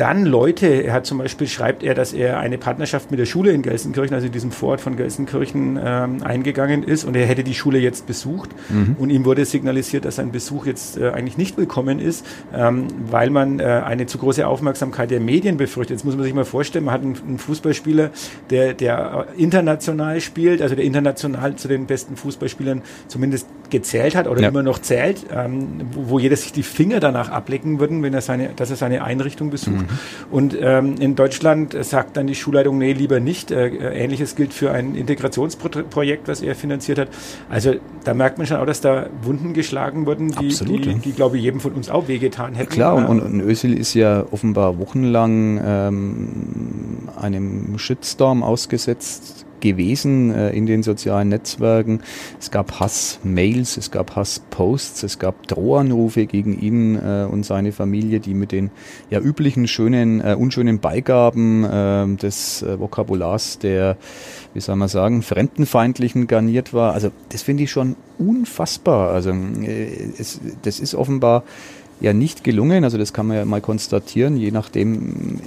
dann 0.00 0.24
Leute, 0.24 0.66
er 0.66 0.94
hat 0.94 1.04
zum 1.04 1.18
Beispiel, 1.18 1.46
schreibt 1.46 1.82
er, 1.82 1.92
dass 1.94 2.14
er 2.14 2.38
eine 2.40 2.56
Partnerschaft 2.56 3.10
mit 3.10 3.20
der 3.20 3.26
Schule 3.26 3.52
in 3.52 3.60
Gelsenkirchen, 3.60 4.14
also 4.14 4.28
in 4.28 4.32
diesem 4.32 4.50
Vorort 4.50 4.80
von 4.80 4.96
Gelsenkirchen, 4.96 5.78
ähm, 5.82 6.22
eingegangen 6.22 6.82
ist 6.82 7.04
und 7.04 7.14
er 7.16 7.26
hätte 7.26 7.44
die 7.44 7.52
Schule 7.52 7.78
jetzt 7.78 8.06
besucht 8.06 8.48
mhm. 8.70 8.96
und 8.98 9.10
ihm 9.10 9.26
wurde 9.26 9.44
signalisiert, 9.44 10.06
dass 10.06 10.16
sein 10.16 10.32
Besuch 10.32 10.64
jetzt 10.64 10.96
äh, 10.96 11.10
eigentlich 11.10 11.36
nicht 11.36 11.58
willkommen 11.58 11.98
ist, 11.98 12.24
ähm, 12.54 12.86
weil 13.10 13.28
man 13.28 13.60
äh, 13.60 13.64
eine 13.64 14.06
zu 14.06 14.16
große 14.16 14.46
Aufmerksamkeit 14.46 15.10
der 15.10 15.20
Medien 15.20 15.58
befürchtet. 15.58 15.98
Jetzt 15.98 16.04
muss 16.04 16.16
man 16.16 16.24
sich 16.24 16.32
mal 16.32 16.46
vorstellen, 16.46 16.86
man 16.86 16.94
hat 16.94 17.02
einen, 17.02 17.18
einen 17.26 17.38
Fußballspieler, 17.38 18.10
der, 18.48 18.72
der 18.72 19.26
international 19.36 20.22
spielt, 20.22 20.62
also 20.62 20.74
der 20.74 20.84
international 20.84 21.56
zu 21.56 21.68
den 21.68 21.84
besten 21.84 22.16
Fußballspielern 22.16 22.80
zumindest 23.06 23.48
gezählt 23.70 24.14
hat 24.14 24.26
oder 24.26 24.42
ja. 24.42 24.48
immer 24.48 24.62
noch 24.62 24.78
zählt, 24.78 25.26
ähm, 25.32 25.82
wo, 25.92 26.10
wo 26.10 26.18
jeder 26.18 26.36
sich 26.36 26.52
die 26.52 26.62
Finger 26.62 27.00
danach 27.00 27.30
ablecken 27.30 27.80
würden, 27.80 28.02
wenn 28.02 28.14
er 28.14 28.20
seine, 28.20 28.50
dass 28.54 28.70
er 28.70 28.76
seine 28.76 29.04
Einrichtung 29.04 29.50
besucht. 29.50 29.82
Mhm. 29.82 29.88
Und 30.30 30.56
ähm, 30.60 30.96
in 30.98 31.14
Deutschland 31.14 31.76
sagt 31.84 32.16
dann 32.16 32.26
die 32.26 32.34
Schulleitung, 32.34 32.78
nee, 32.78 32.92
lieber 32.92 33.20
nicht. 33.20 33.50
Äh, 33.50 33.68
Ähnliches 33.68 34.36
gilt 34.36 34.52
für 34.52 34.72
ein 34.72 34.94
Integrationsprojekt, 34.94 36.28
was 36.28 36.42
er 36.42 36.54
finanziert 36.54 36.98
hat. 36.98 37.08
Also 37.48 37.74
da 38.04 38.14
merkt 38.14 38.38
man 38.38 38.46
schon 38.46 38.58
auch, 38.58 38.66
dass 38.66 38.80
da 38.80 39.06
Wunden 39.22 39.54
geschlagen 39.54 40.06
wurden, 40.06 40.30
die, 40.32 40.48
Absolut, 40.48 40.84
die, 40.84 40.94
die, 40.94 41.12
glaube 41.12 41.36
ich, 41.36 41.42
jedem 41.44 41.60
von 41.60 41.72
uns 41.72 41.90
auch 41.90 42.08
wehgetan 42.08 42.54
hätten. 42.54 42.70
Klar, 42.70 42.96
und, 42.96 43.06
und, 43.06 43.20
und 43.20 43.40
Özil 43.40 43.76
ist 43.78 43.94
ja 43.94 44.24
offenbar 44.30 44.78
wochenlang 44.78 45.60
ähm, 45.64 47.08
einem 47.20 47.78
Shitstorm 47.78 48.42
ausgesetzt 48.42 49.46
gewesen 49.60 50.34
äh, 50.34 50.50
in 50.50 50.66
den 50.66 50.82
sozialen 50.82 51.28
Netzwerken. 51.28 52.00
Es 52.38 52.50
gab 52.50 52.80
Hassmails, 52.80 53.76
es 53.76 53.90
gab 53.90 54.16
Hassposts, 54.16 55.02
es 55.02 55.18
gab 55.18 55.46
Drohanrufe 55.46 56.26
gegen 56.26 56.58
ihn 56.60 56.96
äh, 56.96 57.26
und 57.30 57.44
seine 57.44 57.72
Familie, 57.72 58.20
die 58.20 58.34
mit 58.34 58.52
den 58.52 58.70
ja 59.10 59.20
üblichen 59.20 59.68
schönen, 59.68 60.20
äh, 60.20 60.36
unschönen 60.38 60.80
Beigaben 60.80 61.64
äh, 61.64 62.16
des 62.16 62.62
äh, 62.62 62.78
Vokabulars 62.78 63.58
der, 63.58 63.96
wie 64.54 64.60
soll 64.60 64.76
man 64.76 64.88
sagen, 64.88 65.22
fremdenfeindlichen 65.22 66.26
garniert 66.26 66.72
war. 66.72 66.92
Also 66.92 67.10
das 67.28 67.42
finde 67.42 67.64
ich 67.64 67.70
schon 67.70 67.96
unfassbar. 68.18 69.10
Also 69.10 69.30
äh, 69.30 70.12
es, 70.18 70.40
das 70.62 70.80
ist 70.80 70.94
offenbar 70.94 71.44
ja 72.00 72.12
nicht 72.12 72.44
gelungen. 72.44 72.84
Also 72.84 72.98
das 72.98 73.12
kann 73.12 73.26
man 73.26 73.36
ja 73.36 73.44
mal 73.44 73.60
konstatieren, 73.60 74.36
je 74.36 74.50
nachdem, 74.50 75.38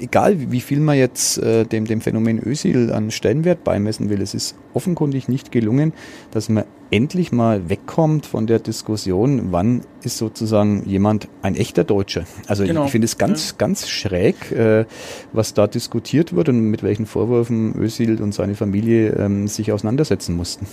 egal 0.00 0.50
wie 0.50 0.60
viel 0.60 0.80
man 0.80 0.98
jetzt 0.98 1.38
äh, 1.38 1.64
dem, 1.64 1.86
dem 1.86 2.00
Phänomen 2.00 2.42
Ösil 2.42 2.92
an 2.92 3.10
Stellenwert 3.10 3.64
beimessen 3.64 4.10
will, 4.10 4.20
es 4.20 4.34
ist 4.34 4.56
offenkundig 4.74 5.28
nicht 5.28 5.52
gelungen, 5.52 5.92
dass 6.32 6.48
man 6.48 6.64
endlich 6.90 7.30
mal 7.30 7.68
wegkommt 7.68 8.26
von 8.26 8.48
der 8.48 8.58
Diskussion, 8.58 9.52
wann 9.52 9.82
ist 10.02 10.18
sozusagen 10.18 10.82
jemand 10.86 11.28
ein 11.42 11.54
echter 11.54 11.84
Deutscher. 11.84 12.24
Also 12.48 12.64
genau. 12.64 12.86
ich 12.86 12.90
finde 12.90 13.04
es 13.04 13.16
ganz, 13.16 13.50
ja. 13.50 13.54
ganz 13.58 13.88
schräg, 13.88 14.50
äh, 14.50 14.86
was 15.32 15.54
da 15.54 15.68
diskutiert 15.68 16.34
wird 16.34 16.48
und 16.48 16.60
mit 16.60 16.82
welchen 16.82 17.06
Vorwürfen 17.06 17.76
Ösil 17.76 18.20
und 18.20 18.34
seine 18.34 18.56
Familie 18.56 19.10
ähm, 19.10 19.46
sich 19.46 19.70
auseinandersetzen 19.70 20.34
mussten. 20.34 20.66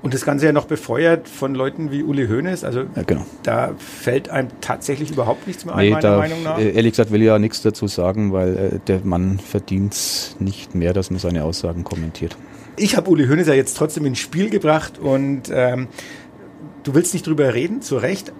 Und 0.00 0.14
das 0.14 0.24
Ganze 0.24 0.46
ja 0.46 0.52
noch 0.52 0.66
befeuert 0.66 1.28
von 1.28 1.54
Leuten 1.54 1.90
wie 1.90 2.04
Uli 2.04 2.28
Hoeneß. 2.28 2.62
Also 2.62 2.80
ja, 2.94 3.02
genau. 3.04 3.26
da 3.42 3.74
fällt 3.78 4.28
einem 4.28 4.48
tatsächlich 4.60 5.10
überhaupt 5.10 5.46
nichts 5.46 5.64
mehr 5.64 5.74
ein, 5.74 5.90
meiner 5.90 6.00
da, 6.00 6.18
Meinung 6.18 6.42
nach. 6.44 6.58
Äh, 6.58 6.70
ehrlich 6.70 6.92
gesagt 6.92 7.10
will 7.10 7.20
ich 7.20 7.26
ja 7.26 7.38
nichts 7.38 7.62
dazu 7.62 7.88
sagen, 7.88 8.32
weil 8.32 8.56
äh, 8.56 8.78
der 8.86 9.00
Mann 9.02 9.40
verdient 9.40 9.94
es 9.94 10.36
nicht 10.38 10.74
mehr, 10.74 10.92
dass 10.92 11.10
man 11.10 11.18
seine 11.18 11.42
Aussagen 11.42 11.82
kommentiert. 11.82 12.36
Ich 12.76 12.96
habe 12.96 13.10
Uli 13.10 13.26
Hoeneß 13.26 13.48
ja 13.48 13.54
jetzt 13.54 13.76
trotzdem 13.76 14.06
ins 14.06 14.20
Spiel 14.20 14.50
gebracht 14.50 14.98
und 15.00 15.50
ähm, 15.50 15.88
du 16.84 16.94
willst 16.94 17.12
nicht 17.12 17.26
drüber 17.26 17.52
reden, 17.54 17.82
zu 17.82 17.96
Recht. 17.96 18.32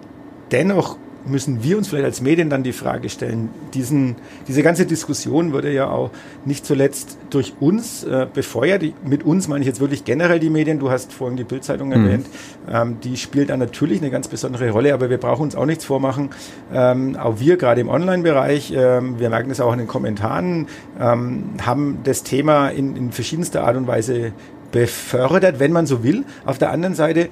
Dennoch 0.51 0.97
müssen 1.25 1.63
wir 1.63 1.77
uns 1.77 1.87
vielleicht 1.87 2.05
als 2.05 2.21
Medien 2.21 2.49
dann 2.49 2.63
die 2.63 2.73
Frage 2.73 3.09
stellen, 3.09 3.49
diesen, 3.73 4.15
diese 4.47 4.63
ganze 4.63 4.85
Diskussion 4.85 5.53
wurde 5.53 5.71
ja 5.71 5.89
auch 5.89 6.11
nicht 6.45 6.65
zuletzt 6.65 7.17
durch 7.29 7.53
uns 7.59 8.03
äh, 8.03 8.27
befeuert. 8.31 8.83
Mit 9.03 9.23
uns 9.23 9.47
meine 9.47 9.61
ich 9.61 9.67
jetzt 9.67 9.79
wirklich 9.79 10.05
generell 10.05 10.39
die 10.39 10.49
Medien. 10.49 10.79
Du 10.79 10.89
hast 10.89 11.11
vorhin 11.13 11.37
die 11.37 11.43
Bildzeitung 11.43 11.89
mhm. 11.89 11.93
erwähnt. 11.93 12.25
Ähm, 12.71 12.97
die 13.03 13.17
spielt 13.17 13.49
dann 13.49 13.59
natürlich 13.59 14.01
eine 14.01 14.11
ganz 14.11 14.27
besondere 14.27 14.69
Rolle, 14.69 14.93
aber 14.93 15.09
wir 15.09 15.17
brauchen 15.17 15.43
uns 15.43 15.55
auch 15.55 15.65
nichts 15.65 15.85
vormachen. 15.85 16.29
Ähm, 16.73 17.15
auch 17.17 17.39
wir 17.39 17.57
gerade 17.57 17.81
im 17.81 17.89
Online-Bereich, 17.89 18.73
ähm, 18.75 19.19
wir 19.19 19.29
merken 19.29 19.49
das 19.49 19.59
auch 19.59 19.73
in 19.73 19.79
den 19.79 19.87
Kommentaren, 19.87 20.67
ähm, 20.99 21.43
haben 21.65 21.99
das 22.03 22.23
Thema 22.23 22.69
in, 22.69 22.95
in 22.95 23.11
verschiedenster 23.11 23.63
Art 23.63 23.75
und 23.75 23.87
Weise 23.87 24.31
befördert, 24.71 25.59
wenn 25.59 25.71
man 25.71 25.85
so 25.85 26.03
will. 26.03 26.23
Auf 26.45 26.57
der 26.57 26.71
anderen 26.71 26.95
Seite, 26.95 27.29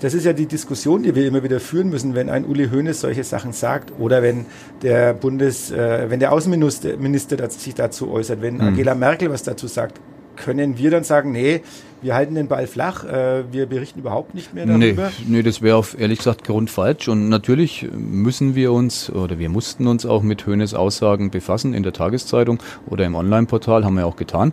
das 0.00 0.14
ist 0.14 0.24
ja 0.24 0.32
die 0.32 0.46
Diskussion, 0.46 1.02
die 1.02 1.14
wir 1.14 1.26
immer 1.26 1.42
wieder 1.42 1.60
führen 1.60 1.90
müssen, 1.90 2.14
wenn 2.14 2.30
ein 2.30 2.44
Uli 2.44 2.68
Hoeneß 2.68 3.00
solche 3.00 3.24
Sachen 3.24 3.52
sagt 3.52 3.92
oder 3.98 4.22
wenn 4.22 4.46
der 4.82 5.14
Bundes, 5.14 5.70
äh, 5.70 6.08
wenn 6.08 6.20
der 6.20 6.32
Außenminister 6.32 6.96
Minister 6.96 7.50
sich 7.50 7.74
dazu 7.74 8.10
äußert, 8.10 8.42
wenn 8.42 8.54
mhm. 8.54 8.60
Angela 8.60 8.94
Merkel 8.94 9.30
was 9.30 9.42
dazu 9.42 9.66
sagt, 9.66 10.00
können 10.44 10.78
wir 10.78 10.90
dann 10.90 11.04
sagen, 11.04 11.32
nee, 11.32 11.60
wir 12.02 12.14
halten 12.14 12.34
den 12.34 12.48
Ball 12.48 12.66
flach, 12.66 13.04
äh, 13.04 13.44
wir 13.52 13.66
berichten 13.66 14.00
überhaupt 14.00 14.34
nicht 14.34 14.54
mehr 14.54 14.66
darüber? 14.66 15.10
Nee, 15.18 15.36
nee 15.36 15.42
das 15.42 15.60
wäre 15.60 15.76
auf 15.76 15.98
ehrlich 15.98 16.18
gesagt 16.18 16.44
grundfalsch. 16.44 17.08
Und 17.08 17.28
natürlich 17.28 17.86
müssen 17.92 18.54
wir 18.54 18.72
uns 18.72 19.10
oder 19.10 19.38
wir 19.38 19.50
mussten 19.50 19.86
uns 19.86 20.06
auch 20.06 20.22
mit 20.22 20.46
Hönes 20.46 20.74
Aussagen 20.74 21.30
befassen 21.30 21.74
in 21.74 21.82
der 21.82 21.92
Tageszeitung 21.92 22.58
oder 22.88 23.04
im 23.04 23.14
Online-Portal, 23.14 23.84
haben 23.84 23.96
wir 23.96 24.06
auch 24.06 24.16
getan. 24.16 24.52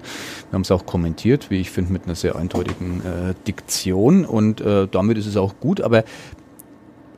Wir 0.49 0.55
haben 0.55 0.63
es 0.63 0.71
auch 0.71 0.85
kommentiert, 0.85 1.49
wie 1.49 1.61
ich 1.61 1.71
finde, 1.71 1.93
mit 1.93 2.05
einer 2.05 2.15
sehr 2.15 2.35
eindeutigen 2.35 3.01
äh, 3.01 3.33
Diktion 3.47 4.25
und 4.25 4.61
äh, 4.61 4.87
damit 4.91 5.17
ist 5.17 5.27
es 5.27 5.37
auch 5.37 5.55
gut. 5.59 5.81
Aber 5.81 6.03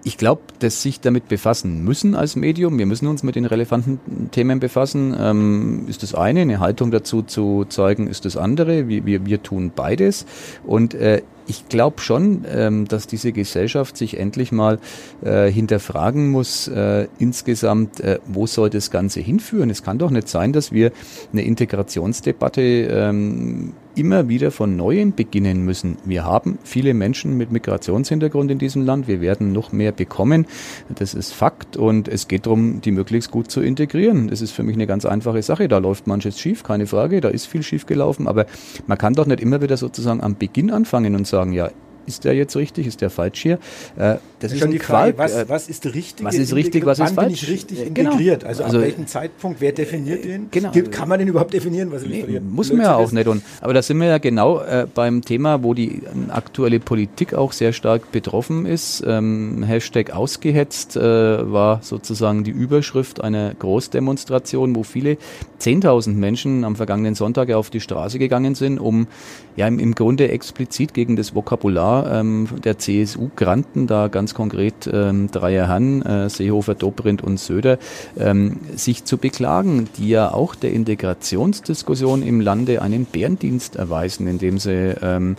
ich 0.03 0.17
glaube, 0.17 0.41
dass 0.59 0.81
sich 0.81 1.01
damit 1.01 1.27
befassen 1.27 1.83
müssen 1.83 2.15
als 2.15 2.35
Medium. 2.35 2.77
Wir 2.79 2.85
müssen 2.85 3.07
uns 3.07 3.21
mit 3.21 3.35
den 3.35 3.45
relevanten 3.45 3.99
Themen 4.31 4.59
befassen. 4.59 5.15
Ähm, 5.19 5.85
ist 5.87 6.03
das 6.03 6.15
eine, 6.15 6.41
eine 6.41 6.59
Haltung 6.59 6.89
dazu 6.91 7.21
zu 7.21 7.65
zeigen, 7.67 8.07
ist 8.07 8.23
das 8.23 8.37
andere. 8.37 8.87
Wir, 8.87 9.05
wir, 9.05 9.25
wir 9.25 9.43
tun 9.43 9.71
beides. 9.75 10.25
Und 10.65 10.93
äh, 10.93 11.21
ich 11.47 11.67
glaube 11.67 11.99
schon, 11.99 12.45
ähm, 12.47 12.87
dass 12.87 13.07
diese 13.07 13.31
Gesellschaft 13.33 13.97
sich 13.97 14.17
endlich 14.17 14.51
mal 14.51 14.79
äh, 15.21 15.51
hinterfragen 15.51 16.29
muss, 16.29 16.67
äh, 16.67 17.07
insgesamt, 17.17 17.99
äh, 17.99 18.19
wo 18.25 18.45
soll 18.45 18.69
das 18.69 18.91
Ganze 18.91 19.19
hinführen? 19.19 19.69
Es 19.69 19.83
kann 19.83 19.97
doch 19.97 20.11
nicht 20.11 20.29
sein, 20.29 20.53
dass 20.53 20.71
wir 20.71 20.91
eine 21.33 21.41
Integrationsdebatte 21.41 22.61
ähm, 22.61 23.73
immer 23.95 24.29
wieder 24.29 24.51
von 24.51 24.75
Neuem 24.75 25.13
beginnen 25.13 25.65
müssen. 25.65 25.97
Wir 26.05 26.23
haben 26.23 26.59
viele 26.63 26.93
Menschen 26.93 27.37
mit 27.37 27.51
Migrationshintergrund 27.51 28.51
in 28.51 28.57
diesem 28.57 28.85
Land. 28.85 29.07
Wir 29.07 29.21
werden 29.21 29.51
noch 29.51 29.71
mehr 29.71 29.91
bekommen. 29.91 30.45
Das 30.93 31.13
ist 31.13 31.33
Fakt. 31.33 31.77
Und 31.77 32.07
es 32.07 32.27
geht 32.27 32.45
darum, 32.45 32.81
die 32.81 32.91
möglichst 32.91 33.31
gut 33.31 33.51
zu 33.51 33.61
integrieren. 33.61 34.27
Das 34.27 34.41
ist 34.41 34.51
für 34.51 34.63
mich 34.63 34.75
eine 34.75 34.87
ganz 34.87 35.05
einfache 35.05 35.41
Sache. 35.41 35.67
Da 35.67 35.77
läuft 35.79 36.07
manches 36.07 36.39
schief, 36.39 36.63
keine 36.63 36.87
Frage. 36.87 37.21
Da 37.21 37.29
ist 37.29 37.45
viel 37.45 37.63
schief 37.63 37.85
gelaufen. 37.85 38.27
Aber 38.27 38.45
man 38.87 38.97
kann 38.97 39.13
doch 39.13 39.25
nicht 39.25 39.41
immer 39.41 39.61
wieder 39.61 39.77
sozusagen 39.77 40.21
am 40.21 40.35
Beginn 40.35 40.71
anfangen 40.71 41.15
und 41.15 41.27
sagen, 41.27 41.53
ja, 41.53 41.69
ist 42.09 42.25
der 42.25 42.33
jetzt 42.33 42.55
richtig, 42.57 42.87
ist 42.87 43.01
der 43.01 43.09
falsch 43.09 43.41
hier? 43.41 43.59
Äh, 43.97 44.15
das 44.39 44.51
ist 44.51 44.59
schon 44.59 44.71
die 44.71 44.79
Frage, 44.79 45.17
was, 45.17 45.33
äh, 45.33 45.45
was, 45.47 45.69
ist 45.69 45.85
richtig? 45.85 46.25
Was 46.25 46.35
ist 46.35 46.53
richtig, 46.53 46.85
was 46.85 46.99
ist 46.99 47.13
falsch? 47.13 47.27
Bin 47.27 47.33
ich 47.33 47.49
richtig 47.49 47.79
äh, 47.79 47.89
genau. 47.89 48.11
integriert? 48.11 48.43
Also, 48.43 48.63
also, 48.63 48.77
ab 48.77 48.83
welchem 48.83 49.07
Zeitpunkt, 49.07 49.61
wer 49.61 49.71
definiert 49.71 50.25
den? 50.25 50.49
Genau. 50.51 50.71
Kann 50.91 51.07
man 51.07 51.19
den 51.19 51.27
überhaupt 51.27 51.53
definieren? 51.53 51.91
Was 51.91 52.03
nee, 52.03 52.39
muss 52.39 52.71
man 52.71 52.81
ja 52.81 52.95
auch 52.95 53.11
nicht. 53.11 53.27
Und, 53.27 53.43
aber 53.61 53.73
da 53.73 53.81
sind 53.81 53.97
wir 53.99 54.07
ja 54.07 54.17
genau 54.17 54.59
äh, 54.59 54.87
beim 54.93 55.23
Thema, 55.23 55.63
wo 55.63 55.73
die 55.73 56.01
aktuelle 56.29 56.79
Politik 56.79 57.33
auch 57.33 57.51
sehr 57.51 57.73
stark 57.73 58.11
betroffen 58.11 58.65
ist. 58.65 59.03
Ähm, 59.05 59.63
Hashtag 59.63 60.11
ausgehetzt 60.11 60.95
äh, 60.95 61.01
war 61.01 61.81
sozusagen 61.83 62.43
die 62.43 62.51
Überschrift 62.51 63.21
einer 63.21 63.53
Großdemonstration, 63.53 64.75
wo 64.75 64.83
viele 64.83 65.17
10.000 65.59 66.13
Menschen 66.13 66.63
am 66.63 66.75
vergangenen 66.75 67.15
Sonntag 67.15 67.51
auf 67.51 67.69
die 67.69 67.81
Straße 67.81 68.17
gegangen 68.19 68.55
sind, 68.55 68.79
um 68.79 69.07
ja 69.55 69.67
im, 69.67 69.79
im 69.79 69.93
Grunde 69.93 70.29
explizit 70.29 70.93
gegen 70.93 71.15
das 71.15 71.35
Vokabular 71.35 71.98
ähm, 72.07 72.47
der 72.63 72.77
CSU 72.77 73.29
granten, 73.35 73.87
da 73.87 74.07
ganz 74.07 74.33
konkret 74.33 74.89
ähm, 74.91 75.29
Dreier 75.31 75.67
Herren, 75.67 76.01
äh, 76.01 76.29
Seehofer, 76.29 76.75
Dobrindt 76.75 77.21
und 77.23 77.39
Söder, 77.39 77.77
ähm, 78.17 78.59
sich 78.75 79.05
zu 79.05 79.17
beklagen, 79.17 79.87
die 79.97 80.09
ja 80.09 80.33
auch 80.33 80.55
der 80.55 80.71
Integrationsdiskussion 80.73 82.23
im 82.23 82.41
Lande 82.41 82.81
einen 82.81 83.05
Bärendienst 83.05 83.75
erweisen, 83.75 84.27
indem 84.27 84.57
sie 84.57 84.95
ähm, 85.01 85.35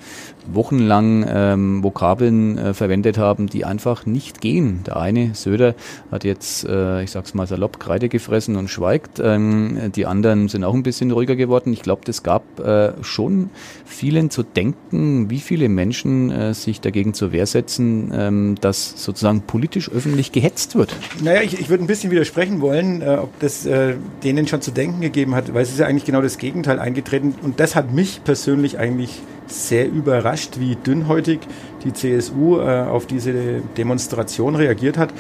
wochenlang 0.47 1.25
ähm, 1.29 1.83
Vokabeln 1.83 2.59
äh, 2.59 2.75
verwendet 2.75 3.19
haben, 3.19 3.47
die 3.47 3.65
einfach 3.65 4.07
nicht 4.07 4.41
gehen. 4.41 4.81
Der 4.87 4.97
eine, 4.97 5.35
Söder, 5.35 5.75
hat 6.11 6.25
jetzt, 6.25 6.65
äh, 6.65 7.03
ich 7.03 7.11
sag's 7.11 7.35
mal 7.35 7.47
salopp, 7.47 7.81
Kreide 7.81 8.09
gefressen 8.09 8.57
und 8.57 8.69
schweigt. 8.69 9.21
Ähm, 9.23 9.93
die 9.95 10.07
anderen 10.07 10.49
sind 10.49 10.65
auch 10.65 10.75
ein 10.75 10.83
bisschen 10.83 11.11
ruhiger 11.11 11.37
geworden. 11.37 11.73
Ich 11.73 11.83
glaube, 11.83 12.03
das 12.05 12.23
gab 12.23 12.61
äh, 12.61 12.93
schon 13.03 13.51
vielen 13.85 14.31
zu 14.31 14.43
denken, 14.43 15.31
wie 15.31 15.41
viele 15.41 15.69
Menschen 15.69 16.31
äh, 16.31 16.55
sich 16.55 16.81
dagegen 16.81 17.15
zur 17.15 17.33
Wehr 17.33 17.47
setzen, 17.47 18.11
ähm, 18.15 18.55
dass 18.61 19.03
sozusagen 19.03 19.43
politisch 19.43 19.91
öffentlich 19.91 20.33
gehetzt 20.33 20.75
wird. 20.75 20.95
Naja, 21.23 21.43
ich, 21.43 21.59
ich 21.61 21.69
würde 21.69 21.85
ein 21.85 21.87
bisschen 21.87 22.11
widersprechen 22.11 22.61
wollen, 22.61 23.03
äh, 23.03 23.19
ob 23.21 23.39
das 23.41 23.67
äh, 23.67 23.95
denen 24.25 24.47
schon 24.47 24.63
zu 24.63 24.71
denken 24.71 25.01
gegeben 25.01 25.35
hat, 25.35 25.53
weil 25.55 25.63
es 25.63 25.71
ist 25.71 25.79
ja 25.79 25.87
eigentlich 25.87 26.05
genau 26.05 26.23
das 26.23 26.39
Gegenteil 26.39 26.79
eingetreten. 26.79 27.35
Und 27.43 27.61
das 27.61 27.77
hat 27.77 27.93
mich 27.93 28.23
persönlich 28.25 28.79
eigentlich 28.79 29.21
sehr 29.51 29.89
überrascht, 29.89 30.59
wie 30.59 30.77
dünnhäutig 30.77 31.41
die 31.85 31.93
CSU 31.93 32.59
äh, 32.59 32.83
auf 32.83 33.07
diese 33.07 33.61
Demonstration 33.77 34.55
reagiert 34.55 34.99
hat. 34.99 35.13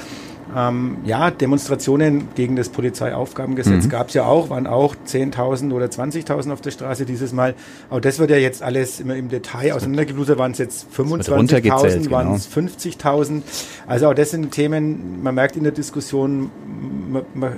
Ähm, 0.56 0.98
ja, 1.04 1.30
Demonstrationen 1.30 2.28
gegen 2.34 2.56
das 2.56 2.70
Polizeiaufgabengesetz 2.70 3.84
mhm. 3.84 3.88
gab 3.88 4.08
es 4.08 4.14
ja 4.14 4.24
auch, 4.24 4.50
waren 4.50 4.66
auch 4.66 4.96
10.000 5.06 5.72
oder 5.72 5.86
20.000 5.86 6.52
auf 6.52 6.60
der 6.60 6.72
Straße 6.72 7.04
dieses 7.04 7.32
Mal. 7.32 7.54
Aber 7.88 8.00
das 8.00 8.18
wird 8.18 8.30
ja 8.30 8.36
jetzt 8.36 8.62
alles 8.62 9.00
immer 9.00 9.14
im 9.14 9.28
Detail 9.28 9.74
auseinandergelöst. 9.74 10.36
Waren 10.38 10.52
es 10.52 10.58
jetzt 10.58 10.86
25.000, 10.96 12.10
waren 12.10 12.34
es 12.34 12.48
50.000? 12.48 13.42
Also 13.86 14.08
auch 14.08 14.14
das 14.14 14.30
sind 14.30 14.50
Themen, 14.50 15.22
man 15.22 15.34
merkt 15.34 15.56
in 15.56 15.62
der 15.62 15.72
Diskussion, 15.72 16.50
man, 17.10 17.22
man 17.34 17.52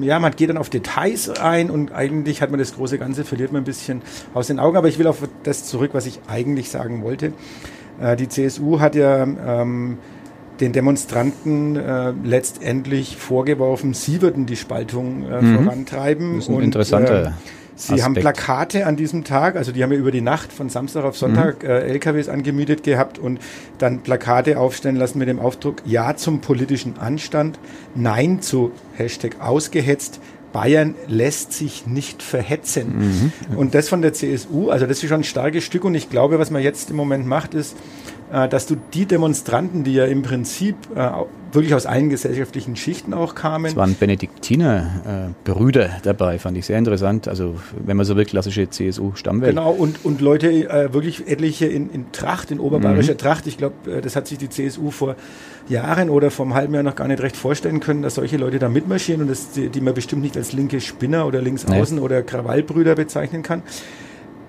ja, 0.00 0.18
man 0.18 0.34
geht 0.34 0.50
dann 0.50 0.56
auf 0.56 0.70
Details 0.70 1.30
ein 1.30 1.70
und 1.70 1.92
eigentlich 1.92 2.42
hat 2.42 2.50
man 2.50 2.58
das 2.58 2.74
große 2.74 2.98
Ganze, 2.98 3.24
verliert 3.24 3.52
man 3.52 3.62
ein 3.62 3.64
bisschen 3.64 4.02
aus 4.32 4.48
den 4.48 4.58
Augen. 4.58 4.76
Aber 4.76 4.88
ich 4.88 4.98
will 4.98 5.06
auf 5.06 5.18
das 5.42 5.64
zurück, 5.64 5.90
was 5.92 6.06
ich 6.06 6.20
eigentlich 6.26 6.70
sagen 6.70 7.02
wollte. 7.02 7.32
Äh, 8.00 8.16
die 8.16 8.28
CSU 8.28 8.80
hat 8.80 8.94
ja 8.94 9.22
ähm, 9.22 9.98
den 10.60 10.72
Demonstranten 10.72 11.76
äh, 11.76 12.12
letztendlich 12.22 13.16
vorgeworfen, 13.16 13.94
sie 13.94 14.22
würden 14.22 14.46
die 14.46 14.56
Spaltung 14.56 15.30
äh, 15.30 15.42
mhm. 15.42 15.64
vorantreiben. 15.64 16.34
Das 16.34 16.44
ist 16.44 16.50
ein 16.50 16.56
und, 16.56 16.62
interessanter. 16.62 17.26
Äh, 17.26 17.30
Sie 17.76 17.94
Aspekt. 17.94 18.04
haben 18.04 18.14
Plakate 18.14 18.86
an 18.86 18.96
diesem 18.96 19.24
Tag, 19.24 19.56
also 19.56 19.72
die 19.72 19.82
haben 19.82 19.92
ja 19.92 19.98
über 19.98 20.12
die 20.12 20.20
Nacht 20.20 20.52
von 20.52 20.68
Samstag 20.68 21.04
auf 21.04 21.16
Sonntag 21.16 21.62
mhm. 21.62 21.68
äh, 21.68 21.80
LKWs 21.80 22.28
angemietet 22.28 22.84
gehabt 22.84 23.18
und 23.18 23.40
dann 23.78 24.00
Plakate 24.00 24.58
aufstellen 24.58 24.96
lassen 24.96 25.18
mit 25.18 25.28
dem 25.28 25.40
Aufdruck 25.40 25.82
Ja 25.84 26.16
zum 26.16 26.40
politischen 26.40 26.98
Anstand, 26.98 27.58
Nein 27.94 28.40
zu 28.40 28.72
Hashtag 28.94 29.40
ausgehetzt, 29.40 30.20
Bayern 30.54 30.94
lässt 31.08 31.52
sich 31.52 31.84
nicht 31.88 32.22
verhetzen. 32.22 33.32
Mhm. 33.50 33.56
Und 33.56 33.74
das 33.74 33.88
von 33.88 34.02
der 34.02 34.12
CSU, 34.12 34.70
also 34.70 34.86
das 34.86 35.02
ist 35.02 35.08
schon 35.08 35.22
ein 35.22 35.24
starkes 35.24 35.64
Stück. 35.64 35.84
Und 35.84 35.96
ich 35.96 36.10
glaube, 36.10 36.38
was 36.38 36.52
man 36.52 36.62
jetzt 36.62 36.90
im 36.90 36.96
Moment 36.96 37.26
macht, 37.26 37.54
ist, 37.54 37.74
dass 38.30 38.66
du 38.66 38.76
die 38.92 39.06
Demonstranten, 39.06 39.84
die 39.84 39.94
ja 39.94 40.06
im 40.06 40.22
Prinzip 40.22 40.76
äh, 40.94 41.10
wirklich 41.54 41.74
aus 41.74 41.86
allen 41.86 42.10
gesellschaftlichen 42.10 42.76
Schichten 42.76 43.14
auch 43.14 43.34
kamen. 43.34 43.66
Es 43.66 43.76
waren 43.76 43.94
Benediktiner-Brüder 43.94 45.86
äh, 45.86 46.00
dabei, 46.02 46.38
fand 46.38 46.58
ich 46.58 46.66
sehr 46.66 46.78
interessant. 46.78 47.28
Also, 47.28 47.56
wenn 47.84 47.96
man 47.96 48.04
so 48.04 48.16
will, 48.16 48.24
klassische 48.24 48.68
CSU-Stammwelt. 48.68 49.54
Genau, 49.54 49.70
und, 49.70 50.04
und 50.04 50.20
Leute, 50.20 50.48
äh, 50.50 50.92
wirklich 50.92 51.28
etliche 51.28 51.66
in, 51.66 51.90
in 51.90 52.12
Tracht, 52.12 52.50
in 52.50 52.60
oberbayerischer 52.60 53.14
mhm. 53.14 53.18
Tracht. 53.18 53.46
Ich 53.46 53.56
glaube, 53.56 53.74
äh, 53.90 54.00
das 54.00 54.16
hat 54.16 54.26
sich 54.26 54.38
die 54.38 54.48
CSU 54.48 54.90
vor 54.90 55.16
Jahren 55.68 56.10
oder 56.10 56.30
vor 56.30 56.44
einem 56.46 56.54
halben 56.54 56.74
Jahr 56.74 56.82
noch 56.82 56.96
gar 56.96 57.08
nicht 57.08 57.22
recht 57.22 57.36
vorstellen 57.36 57.80
können, 57.80 58.02
dass 58.02 58.16
solche 58.16 58.36
Leute 58.36 58.58
da 58.58 58.68
mitmarschieren 58.68 59.22
und 59.22 59.28
das, 59.28 59.52
die, 59.52 59.68
die 59.68 59.80
man 59.80 59.94
bestimmt 59.94 60.22
nicht 60.22 60.36
als 60.36 60.52
linke 60.52 60.80
Spinner 60.80 61.26
oder 61.26 61.40
Linksaußen 61.40 61.96
nee. 61.96 62.02
oder 62.02 62.22
Krawallbrüder 62.22 62.94
bezeichnen 62.94 63.42
kann. 63.42 63.62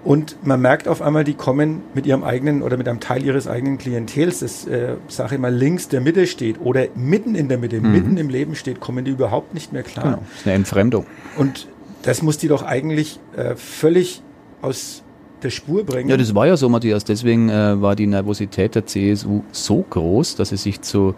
Und 0.06 0.38
man 0.46 0.62
merkt 0.62 0.88
auf 0.88 1.02
einmal, 1.02 1.24
die 1.24 1.34
kommen 1.34 1.82
mit 1.96 2.06
ihrem 2.06 2.24
eigenen 2.24 2.62
oder 2.62 2.78
mit 2.78 2.88
einem 2.88 3.00
Teil 3.00 3.26
ihres 3.26 3.48
eigenen 3.48 3.80
Klientels, 3.80 4.40
das, 4.40 4.68
äh, 4.68 4.98
sage 5.08 5.36
ich 5.36 5.42
mal, 5.42 5.54
links 5.54 5.88
der 5.88 6.00
Mitte 6.00 6.28
steht 6.28 6.62
oder 6.62 6.86
mitten 6.96 7.34
in 7.34 7.50
der 7.50 7.58
Mitte, 7.58 7.82
mhm. 7.82 7.92
mitten 7.92 8.18
im 8.18 8.30
Leben 8.30 8.54
steht, 8.54 8.80
kommen 8.80 9.04
die 9.04 9.12
überhaupt 9.12 9.56
nicht 9.56 9.74
mehr 9.74 9.82
klar. 9.82 10.06
Genau. 10.06 10.18
Das 10.30 10.40
ist 10.42 10.46
eine 10.46 10.56
Entfremdung. 10.56 11.08
Und 11.38 11.68
das 12.04 12.22
muss 12.22 12.38
die 12.38 12.48
doch 12.48 12.62
eigentlich 12.62 13.20
äh, 13.36 13.56
völlig 13.56 14.22
aus 14.62 15.02
der 15.42 15.50
Spur 15.50 15.84
bringen. 15.84 16.08
Ja, 16.08 16.18
das 16.18 16.36
war 16.36 16.46
ja 16.46 16.56
so, 16.56 16.70
Matthias. 16.70 17.04
Deswegen 17.04 17.50
äh, 17.50 17.82
war 17.82 17.96
die 17.96 18.06
Nervosität 18.06 18.76
der 18.76 18.86
CSU 18.86 19.42
so 19.52 19.84
groß, 19.90 20.36
dass 20.36 20.50
sie 20.50 20.58
sich 20.58 20.82
zu 20.82 21.16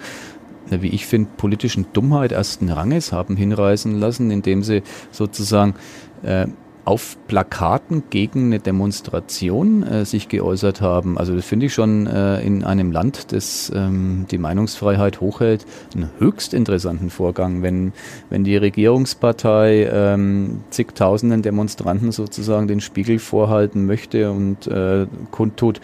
wie 0.70 0.90
ich 0.90 1.06
finde, 1.06 1.30
politischen 1.38 1.86
Dummheit 1.94 2.34
ersten 2.34 2.70
Ranges 2.70 3.14
haben 3.14 3.38
hinreißen 3.38 3.98
lassen, 3.98 4.32
indem 4.32 4.64
sie 4.64 4.84
sozusagen 5.12 5.76
äh, 6.24 6.48
auf 6.88 7.18
Plakaten 7.28 8.04
gegen 8.10 8.46
eine 8.46 8.60
Demonstration 8.60 9.84
äh, 9.84 10.06
sich 10.06 10.30
geäußert 10.30 10.80
haben. 10.80 11.18
Also 11.18 11.36
das 11.36 11.44
finde 11.44 11.66
ich 11.66 11.74
schon 11.74 12.08
äh, 12.08 12.40
in 12.40 12.64
einem 12.64 12.94
Land, 12.94 13.34
das 13.34 13.70
ähm, 13.76 14.26
die 14.32 14.38
Meinungsfreiheit 14.38 15.20
hochhält, 15.20 15.66
einen 15.94 16.10
höchst 16.18 16.54
interessanten 16.54 17.10
Vorgang, 17.10 17.62
wenn, 17.62 17.92
wenn 18.30 18.46
die 18.46 18.56
Regierungspartei 18.56 19.90
ähm, 19.92 20.62
zigtausenden 20.70 21.42
Demonstranten 21.42 22.14
sozusagen 22.14 22.70
den 22.70 22.80
Spiegel 22.80 23.20
vorhalten 23.20 23.86
möchte 23.86 24.32
und 24.32 24.68
äh, 24.68 25.08
kundtut, 25.30 25.82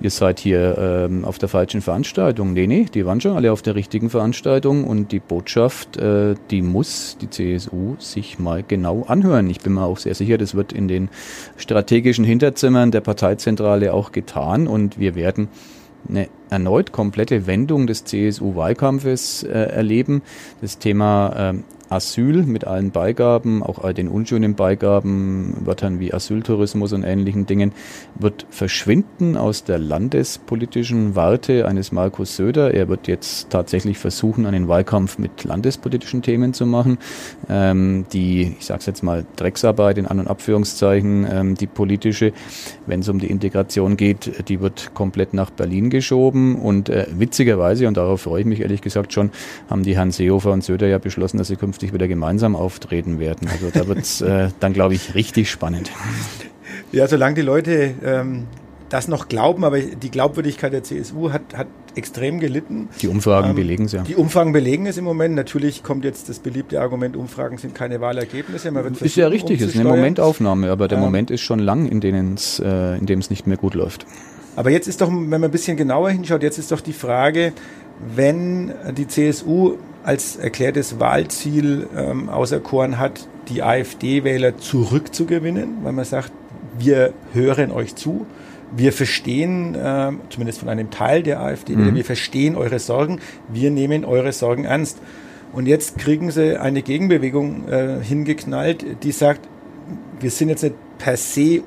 ihr 0.00 0.10
seid 0.10 0.40
hier 0.40 0.76
ähm, 0.78 1.24
auf 1.24 1.38
der 1.38 1.48
falschen 1.48 1.80
Veranstaltung. 1.80 2.52
Nee, 2.52 2.66
nee, 2.66 2.86
die 2.92 3.04
waren 3.06 3.20
schon 3.20 3.36
alle 3.36 3.52
auf 3.52 3.62
der 3.62 3.74
richtigen 3.74 4.10
Veranstaltung 4.10 4.84
und 4.84 5.12
die 5.12 5.20
Botschaft, 5.20 5.96
äh, 5.96 6.34
die 6.50 6.62
muss 6.62 7.16
die 7.20 7.30
CSU 7.30 7.96
sich 7.98 8.38
mal 8.38 8.62
genau 8.66 9.04
anhören. 9.06 9.48
Ich 9.50 9.60
bin 9.60 9.74
mir 9.74 9.84
auch 9.84 9.98
sehr 9.98 10.14
sicher, 10.14 10.38
das 10.38 10.54
wird 10.54 10.72
in 10.72 10.88
den 10.88 11.08
strategischen 11.56 12.24
Hinterzimmern 12.24 12.90
der 12.90 13.00
Parteizentrale 13.00 13.92
auch 13.92 14.12
getan 14.12 14.66
und 14.66 14.98
wir 14.98 15.14
werden 15.14 15.48
eine 16.08 16.28
erneut 16.48 16.92
komplette 16.92 17.46
Wendung 17.46 17.86
des 17.86 18.04
CSU-Wahlkampfes 18.04 19.42
äh, 19.42 19.48
erleben. 19.48 20.22
Das 20.60 20.78
Thema 20.78 21.52
äh, 21.52 21.54
Asyl 21.90 22.44
mit 22.44 22.66
allen 22.66 22.92
Beigaben, 22.92 23.62
auch 23.64 23.82
all 23.82 23.92
den 23.92 24.08
unschönen 24.08 24.54
Beigaben, 24.54 25.56
Wörtern 25.64 25.98
wie 25.98 26.14
Asyltourismus 26.14 26.92
und 26.92 27.02
ähnlichen 27.02 27.46
Dingen, 27.46 27.72
wird 28.14 28.46
verschwinden 28.48 29.36
aus 29.36 29.64
der 29.64 29.78
landespolitischen 29.78 31.16
Warte 31.16 31.66
eines 31.66 31.90
Markus 31.90 32.36
Söder. 32.36 32.72
Er 32.72 32.88
wird 32.88 33.08
jetzt 33.08 33.50
tatsächlich 33.50 33.98
versuchen, 33.98 34.46
einen 34.46 34.68
Wahlkampf 34.68 35.18
mit 35.18 35.42
landespolitischen 35.42 36.22
Themen 36.22 36.54
zu 36.54 36.64
machen. 36.64 36.98
Ähm, 37.48 38.06
die, 38.12 38.54
ich 38.58 38.66
sage 38.66 38.80
es 38.80 38.86
jetzt 38.86 39.02
mal, 39.02 39.26
Drecksarbeit 39.34 39.98
in 39.98 40.06
An- 40.06 40.20
und 40.20 40.28
Abführungszeichen, 40.28 41.26
ähm, 41.28 41.54
die 41.56 41.66
politische, 41.66 42.32
wenn 42.86 43.00
es 43.00 43.08
um 43.08 43.18
die 43.18 43.30
Integration 43.30 43.96
geht, 43.96 44.48
die 44.48 44.60
wird 44.60 44.94
komplett 44.94 45.34
nach 45.34 45.50
Berlin 45.50 45.90
geschoben. 45.90 46.54
Und 46.54 46.88
äh, 46.88 47.06
witzigerweise, 47.10 47.88
und 47.88 47.96
darauf 47.96 48.20
freue 48.22 48.42
ich 48.42 48.46
mich 48.46 48.60
ehrlich 48.60 48.80
gesagt 48.80 49.12
schon, 49.12 49.30
haben 49.68 49.82
die 49.82 49.96
Herrn 49.96 50.12
Seehofer 50.12 50.52
und 50.52 50.62
Söder 50.62 50.86
ja 50.86 50.98
beschlossen, 50.98 51.38
dass 51.38 51.48
sie 51.48 51.56
künftig 51.56 51.79
zukünftig 51.80 51.92
wieder 51.94 52.08
gemeinsam 52.08 52.56
auftreten 52.56 53.18
werden. 53.18 53.48
Also 53.48 53.70
da 53.72 53.88
wird 53.88 53.98
es 54.00 54.20
äh, 54.20 54.48
dann, 54.60 54.72
glaube 54.72 54.94
ich, 54.94 55.14
richtig 55.14 55.50
spannend. 55.50 55.90
Ja, 56.92 57.06
solange 57.06 57.34
die 57.34 57.42
Leute 57.42 57.94
ähm, 58.04 58.46
das 58.88 59.08
noch 59.08 59.28
glauben, 59.28 59.64
aber 59.64 59.80
die 59.80 60.10
Glaubwürdigkeit 60.10 60.72
der 60.72 60.82
CSU 60.82 61.30
hat, 61.30 61.42
hat 61.56 61.68
extrem 61.94 62.40
gelitten. 62.40 62.88
Die 63.00 63.08
Umfragen 63.08 63.50
ähm, 63.50 63.56
belegen 63.56 63.84
es 63.86 63.92
ja. 63.92 64.02
Die 64.02 64.16
Umfragen 64.16 64.52
belegen 64.52 64.86
es 64.86 64.98
im 64.98 65.04
Moment. 65.04 65.34
Natürlich 65.34 65.82
kommt 65.82 66.04
jetzt 66.04 66.28
das 66.28 66.38
beliebte 66.38 66.80
Argument, 66.80 67.16
Umfragen 67.16 67.58
sind 67.58 67.74
keine 67.74 68.00
Wahlergebnisse. 68.00 68.70
Man 68.70 68.84
wird 68.84 69.00
ist 69.00 69.16
ja 69.16 69.28
richtig, 69.28 69.60
ist 69.60 69.76
eine 69.76 69.88
Momentaufnahme, 69.88 70.70
aber 70.70 70.88
der 70.88 70.98
ähm, 70.98 71.04
Moment 71.04 71.30
ist 71.30 71.40
schon 71.40 71.60
lang, 71.60 71.86
in, 71.86 72.02
äh, 72.02 72.98
in 72.98 73.06
dem 73.06 73.18
es 73.20 73.30
nicht 73.30 73.46
mehr 73.46 73.56
gut 73.56 73.74
läuft. 73.74 74.06
Aber 74.56 74.70
jetzt 74.70 74.88
ist 74.88 75.00
doch, 75.00 75.08
wenn 75.08 75.28
man 75.28 75.44
ein 75.44 75.50
bisschen 75.50 75.76
genauer 75.76 76.10
hinschaut, 76.10 76.42
jetzt 76.42 76.58
ist 76.58 76.72
doch 76.72 76.80
die 76.80 76.92
Frage, 76.92 77.52
wenn 78.14 78.72
die 78.96 79.06
CSU 79.06 79.76
als 80.02 80.36
erklärtes 80.36 80.98
Wahlziel 80.98 81.86
ähm, 81.96 82.28
auserkoren 82.28 82.98
hat, 82.98 83.28
die 83.48 83.62
AfD-Wähler 83.62 84.58
zurückzugewinnen, 84.58 85.78
weil 85.82 85.92
man 85.92 86.04
sagt, 86.04 86.32
wir 86.78 87.12
hören 87.32 87.70
euch 87.70 87.94
zu, 87.96 88.26
wir 88.74 88.92
verstehen, 88.92 89.74
äh, 89.74 90.12
zumindest 90.30 90.60
von 90.60 90.68
einem 90.68 90.90
Teil 90.90 91.22
der 91.22 91.40
AfD, 91.40 91.74
mhm. 91.74 91.94
wir 91.94 92.04
verstehen 92.04 92.56
eure 92.56 92.78
Sorgen, 92.78 93.20
wir 93.48 93.70
nehmen 93.70 94.04
eure 94.04 94.32
Sorgen 94.32 94.64
ernst. 94.64 94.98
Und 95.52 95.66
jetzt 95.66 95.98
kriegen 95.98 96.30
sie 96.30 96.60
eine 96.60 96.82
Gegenbewegung 96.82 97.68
äh, 97.68 97.98
hingeknallt, 98.02 98.84
die 99.02 99.10
sagt, 99.10 99.48
wir 100.20 100.30
sind 100.30 100.48
jetzt 100.48 100.62
nicht 100.62 100.76
per 100.98 101.16
se 101.16 101.62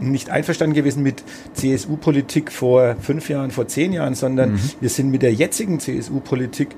nicht 0.00 0.30
einverstanden 0.30 0.74
gewesen 0.74 1.02
mit 1.02 1.22
CSU-Politik 1.54 2.52
vor 2.52 2.96
fünf 3.00 3.28
Jahren, 3.28 3.50
vor 3.50 3.68
zehn 3.68 3.92
Jahren, 3.92 4.14
sondern 4.14 4.52
mhm. 4.52 4.60
wir 4.80 4.88
sind 4.88 5.10
mit 5.10 5.22
der 5.22 5.32
jetzigen 5.32 5.80
CSU-Politik 5.80 6.68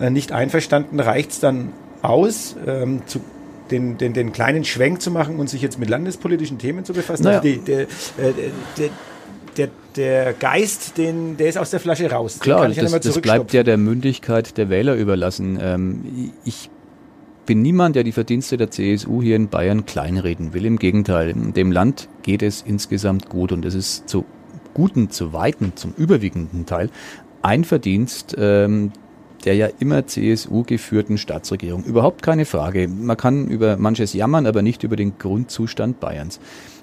äh, 0.00 0.10
nicht 0.10 0.32
einverstanden. 0.32 1.00
Reicht 1.00 1.32
es 1.32 1.40
dann 1.40 1.72
aus, 2.02 2.56
ähm, 2.66 3.02
zu 3.06 3.20
den, 3.70 3.98
den, 3.98 4.12
den 4.12 4.32
kleinen 4.32 4.64
Schwenk 4.64 5.02
zu 5.02 5.10
machen 5.10 5.38
und 5.38 5.50
sich 5.50 5.62
jetzt 5.62 5.78
mit 5.78 5.88
landespolitischen 5.88 6.58
Themen 6.58 6.84
zu 6.84 6.92
befassen? 6.92 7.24
Naja. 7.24 7.38
Also 7.38 7.48
die, 7.48 7.58
der, 7.58 7.82
äh, 7.82 7.86
der, 8.78 8.88
der, 9.56 9.68
der 9.96 10.32
Geist, 10.32 10.96
den, 10.98 11.36
der 11.36 11.48
ist 11.48 11.58
aus 11.58 11.70
der 11.70 11.80
Flasche 11.80 12.10
raus. 12.10 12.38
Klar, 12.40 12.68
das, 12.68 13.00
das 13.00 13.20
bleibt 13.20 13.52
ja 13.52 13.62
der 13.62 13.76
Mündigkeit 13.76 14.56
der 14.56 14.70
Wähler 14.70 14.94
überlassen. 14.94 15.58
Ähm, 15.60 16.32
ich 16.44 16.70
bin 17.48 17.62
niemand, 17.62 17.96
der 17.96 18.04
die 18.04 18.12
Verdienste 18.12 18.58
der 18.58 18.70
CSU 18.70 19.22
hier 19.22 19.34
in 19.34 19.48
Bayern 19.48 19.86
kleinreden 19.86 20.52
will. 20.52 20.66
Im 20.66 20.78
Gegenteil, 20.78 21.32
dem 21.32 21.72
Land 21.72 22.06
geht 22.20 22.42
es 22.42 22.60
insgesamt 22.60 23.30
gut 23.30 23.52
und 23.52 23.64
es 23.64 23.74
ist 23.74 24.06
zu 24.06 24.26
guten, 24.74 25.08
zu 25.08 25.32
weiten, 25.32 25.72
zum 25.74 25.94
überwiegenden 25.96 26.66
Teil 26.66 26.90
ein 27.40 27.64
Verdienst 27.64 28.36
ähm, 28.38 28.92
der 29.44 29.54
ja 29.54 29.68
immer 29.78 30.06
CSU 30.06 30.62
geführten 30.64 31.16
Staatsregierung. 31.16 31.84
Überhaupt 31.84 32.22
keine 32.22 32.44
Frage. 32.44 32.86
Man 32.86 33.16
kann 33.16 33.46
über 33.46 33.78
manches 33.78 34.12
jammern, 34.12 34.46
aber 34.46 34.60
nicht 34.60 34.82
über 34.82 34.96
den 34.96 35.16
Grundzustand 35.16 36.00
Bayerns. 36.00 36.40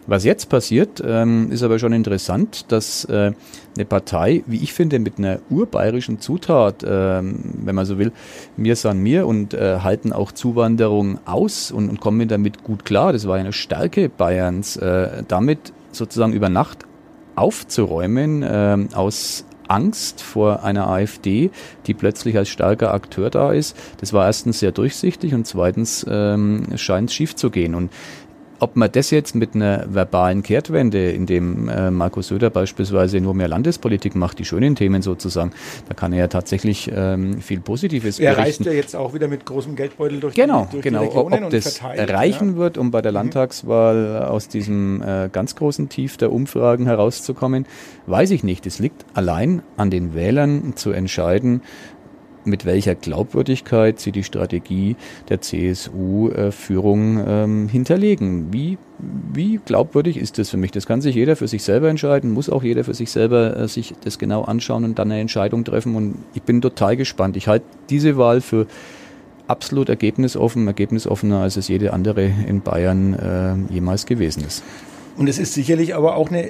Was 0.07 0.23
jetzt 0.23 0.49
passiert, 0.49 1.01
ähm, 1.05 1.51
ist 1.51 1.63
aber 1.63 1.79
schon 1.79 1.91
interessant, 1.91 2.71
dass 2.71 3.05
äh, 3.05 3.31
eine 3.75 3.85
Partei, 3.85 4.43
wie 4.45 4.61
ich 4.61 4.71
finde, 4.71 4.99
mit 4.99 5.17
einer 5.17 5.39
urbayerischen 5.49 6.19
Zutat, 6.19 6.85
ähm, 6.87 7.39
wenn 7.63 7.73
man 7.73 7.85
so 7.85 7.97
will, 7.97 8.11
mir 8.55 8.75
san 8.75 8.99
mir 8.99 9.25
und 9.25 9.55
äh, 9.55 9.79
halten 9.79 10.13
auch 10.13 10.31
Zuwanderung 10.31 11.19
aus 11.25 11.71
und, 11.71 11.89
und 11.89 11.99
kommen 12.01 12.27
damit 12.27 12.63
gut 12.63 12.85
klar. 12.85 13.13
Das 13.13 13.27
war 13.27 13.35
eine 13.35 13.51
Stärke 13.51 14.09
Bayerns, 14.09 14.77
äh, 14.77 15.23
damit 15.27 15.73
sozusagen 15.91 16.33
über 16.33 16.49
Nacht 16.49 16.85
aufzuräumen 17.35 18.43
äh, 18.43 18.77
aus 18.93 19.45
Angst 19.67 20.21
vor 20.21 20.63
einer 20.63 20.87
AfD, 20.87 21.49
die 21.87 21.93
plötzlich 21.93 22.37
als 22.37 22.49
starker 22.49 22.93
Akteur 22.93 23.29
da 23.29 23.51
ist. 23.51 23.75
Das 23.99 24.13
war 24.13 24.25
erstens 24.25 24.59
sehr 24.59 24.71
durchsichtig 24.71 25.33
und 25.33 25.47
zweitens 25.47 26.05
ähm, 26.07 26.65
scheint 26.75 27.09
es 27.09 27.15
schief 27.15 27.35
zu 27.35 27.49
gehen. 27.49 27.75
Und 27.75 27.91
ob 28.65 28.75
man 28.75 28.91
das 28.91 29.11
jetzt 29.11 29.35
mit 29.35 29.53
einer 29.53 29.85
verbalen 29.87 30.41
Kehrtwende, 30.41 31.11
in 31.11 31.27
dem 31.27 31.69
äh, 31.69 31.91
Markus 31.91 32.29
Söder 32.29 32.49
beispielsweise 32.49 33.21
nur 33.21 33.35
mehr 33.35 33.47
Landespolitik 33.47 34.15
macht, 34.15 34.39
die 34.39 34.45
schönen 34.45 34.75
Themen 34.75 35.03
sozusagen, 35.03 35.51
da 35.87 35.93
kann 35.93 36.13
er 36.13 36.19
ja 36.21 36.27
tatsächlich 36.27 36.91
ähm, 36.91 37.41
viel 37.41 37.59
Positives 37.59 38.17
er 38.17 38.33
berichten. 38.33 38.41
Er 38.41 38.45
reist 38.47 38.65
ja 38.65 38.71
jetzt 38.71 38.95
auch 38.95 39.13
wieder 39.13 39.27
mit 39.27 39.45
großem 39.45 39.75
Geldbeutel 39.75 40.19
durch 40.19 40.33
genau, 40.33 40.65
die, 40.65 40.71
durch 40.71 40.83
genau. 40.83 41.01
die 41.01 41.05
Regionen 41.09 41.43
Ob 41.43 41.51
das 41.51 41.79
erreichen 41.79 42.53
ja. 42.53 42.55
wird, 42.55 42.79
um 42.79 42.89
bei 42.89 43.03
der 43.03 43.11
mhm. 43.11 43.17
Landtagswahl 43.17 44.23
aus 44.23 44.47
diesem 44.47 45.03
äh, 45.03 45.29
ganz 45.31 45.55
großen 45.55 45.87
Tief 45.87 46.17
der 46.17 46.31
Umfragen 46.31 46.87
herauszukommen, 46.87 47.67
weiß 48.07 48.31
ich 48.31 48.43
nicht. 48.43 48.65
Es 48.65 48.79
liegt 48.79 49.05
allein 49.13 49.61
an 49.77 49.91
den 49.91 50.15
Wählern 50.15 50.73
zu 50.75 50.89
entscheiden, 50.89 51.61
mit 52.45 52.65
welcher 52.65 52.95
Glaubwürdigkeit 52.95 53.99
sie 53.99 54.11
die 54.11 54.23
Strategie 54.23 54.95
der 55.29 55.41
CSU-Führung 55.41 57.23
ähm, 57.27 57.67
hinterlegen. 57.69 58.51
Wie, 58.51 58.77
wie 59.33 59.59
glaubwürdig 59.63 60.17
ist 60.17 60.37
das 60.37 60.49
für 60.49 60.57
mich? 60.57 60.71
Das 60.71 60.85
kann 60.85 61.01
sich 61.01 61.15
jeder 61.15 61.35
für 61.35 61.47
sich 61.47 61.63
selber 61.63 61.89
entscheiden, 61.89 62.31
muss 62.31 62.49
auch 62.49 62.63
jeder 62.63 62.83
für 62.83 62.93
sich 62.93 63.11
selber 63.11 63.57
äh, 63.57 63.67
sich 63.67 63.93
das 64.03 64.19
genau 64.19 64.43
anschauen 64.43 64.83
und 64.83 64.99
dann 64.99 65.11
eine 65.11 65.21
Entscheidung 65.21 65.63
treffen. 65.63 65.95
Und 65.95 66.15
ich 66.33 66.43
bin 66.43 66.61
total 66.61 66.97
gespannt. 66.97 67.37
Ich 67.37 67.47
halte 67.47 67.65
diese 67.89 68.17
Wahl 68.17 68.41
für 68.41 68.67
absolut 69.47 69.89
ergebnisoffen, 69.89 70.67
ergebnisoffener 70.67 71.41
als 71.41 71.57
es 71.57 71.67
jede 71.67 71.93
andere 71.93 72.25
in 72.25 72.61
Bayern 72.61 73.13
äh, 73.69 73.73
jemals 73.73 74.05
gewesen 74.05 74.43
ist. 74.43 74.63
Und 75.17 75.29
es 75.29 75.39
ist 75.39 75.53
sicherlich 75.53 75.95
aber 75.95 76.15
auch 76.15 76.29
eine 76.29 76.49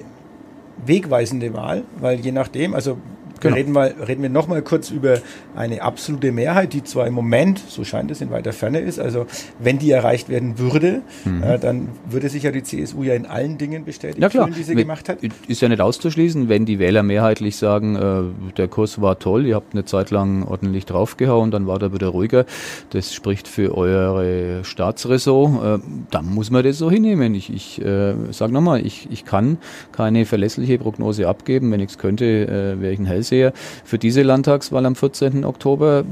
wegweisende 0.86 1.54
Wahl, 1.54 1.84
weil 2.00 2.20
je 2.20 2.32
nachdem, 2.32 2.74
also 2.74 2.98
Genau. 3.42 3.56
Reden, 3.56 3.72
mal, 3.72 3.94
reden 4.08 4.22
wir 4.22 4.30
nochmal 4.30 4.62
kurz 4.62 4.90
über 4.90 5.20
eine 5.56 5.82
absolute 5.82 6.32
Mehrheit, 6.32 6.74
die 6.74 6.84
zwar 6.84 7.08
im 7.08 7.14
Moment, 7.14 7.60
so 7.68 7.84
scheint 7.84 8.12
es, 8.12 8.22
in 8.22 8.32
weiter 8.32 8.54
Ferne 8.54 8.80
ist. 8.80 9.00
Also 9.00 9.26
wenn 9.60 9.78
die 9.78 9.92
erreicht 9.92 10.30
werden 10.30 10.58
würde, 10.58 11.02
mhm. 11.26 11.44
äh, 11.44 11.60
dann 11.60 11.90
würde 12.10 12.30
sich 12.30 12.44
ja 12.44 12.52
die 12.52 12.64
CSU 12.64 13.04
ja 13.04 13.14
in 13.14 13.26
allen 13.26 13.58
Dingen 13.58 13.86
bestätigen, 13.86 14.22
ja, 14.22 14.30
klar. 14.30 14.50
die 14.50 14.64
sie 14.64 14.76
gemacht 14.76 15.10
hat. 15.10 15.20
Ist 15.48 15.62
ja 15.62 15.70
nicht 15.70 15.82
auszuschließen, 15.82 16.50
wenn 16.50 16.66
die 16.66 16.80
Wähler 16.80 17.04
mehrheitlich 17.04 17.58
sagen, 17.58 17.96
äh, 17.96 18.52
der 18.58 18.68
Kurs 18.68 19.02
war 19.02 19.20
toll, 19.20 19.46
ihr 19.46 19.56
habt 19.56 19.74
eine 19.74 19.86
Zeit 19.86 20.12
lang 20.12 20.44
ordentlich 20.44 20.86
draufgehauen, 20.86 21.52
dann 21.52 21.68
war 21.68 21.80
der 21.80 21.94
wieder 21.94 22.08
ruhiger. 22.08 22.46
Das 22.92 23.14
spricht 23.14 23.48
für 23.48 23.76
eure 23.76 24.64
Staatsressort. 24.64 25.82
Äh, 25.82 25.84
dann 26.12 26.26
muss 26.26 26.52
man 26.52 26.64
das 26.64 26.78
so 26.78 26.90
hinnehmen. 26.90 27.36
Ich, 27.36 27.52
ich 27.54 27.82
äh, 27.84 28.16
sage 28.32 28.54
nochmal, 28.54 28.86
ich, 28.86 29.08
ich 29.12 29.26
kann 29.26 29.58
keine 29.92 30.26
verlässliche 30.26 30.78
Prognose 30.78 31.28
abgeben. 31.28 31.72
Wenn 31.72 31.80
ich 31.80 31.92
es 31.92 31.98
könnte, 31.98 32.26
äh, 32.26 32.82
wäre 32.82 32.94
ich 32.94 33.00
ein 33.00 33.06
Held 33.06 33.25
sehe, 33.26 33.54
für 33.84 33.98
diese 33.98 34.22
Landtagswahl 34.24 34.86
am 34.86 34.96
14. 34.96 35.44
Oktober, 35.46 36.04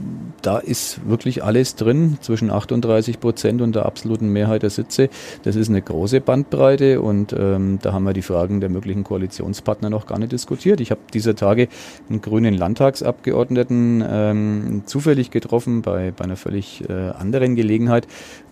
da 0.41 0.58
ist 0.58 1.08
wirklich 1.08 1.43
alles 1.43 1.76
drin, 1.76 2.17
zwischen 2.21 2.52
38 2.52 3.19
Prozent 3.19 3.62
und 3.62 3.76
der 3.76 3.86
absoluten 3.86 4.30
Mehrheit 4.30 4.63
der 4.63 4.69
Sitze. 4.69 5.10
Das 5.43 5.56
ist 5.56 5.69
eine 5.69 5.82
große 5.82 6.21
Bandbreite 6.21 7.02
und 7.02 7.34
ähm, 7.38 7.80
da 7.82 7.93
haben 7.93 8.04
wir 8.04 8.13
die 8.13 8.21
Fragen 8.21 8.60
der 8.60 8.69
möglichen 8.69 9.04
Koalitionspartner 9.04 9.89
noch 9.89 10.06
gar 10.06 10.19
nicht 10.19 10.32
diskutiert. 10.32 10.82
Ich 10.82 10.91
habe 10.91 11.02
dieser 11.13 11.36
Tage 11.36 11.67
einen 12.10 12.21
grünen 12.21 12.54
Landtagsabgeordneten 12.54 14.04
ähm, 14.08 14.84
zufällig 14.86 15.32
getroffen 15.32 15.82
bei, 15.82 16.12
bei 16.12 16.26
einer 16.26 16.36
völlig 16.36 16.88
äh, 16.89 16.93
anderen 16.93 17.56
Gelegenheit, 17.56 18.08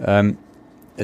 ähm, 0.06 0.38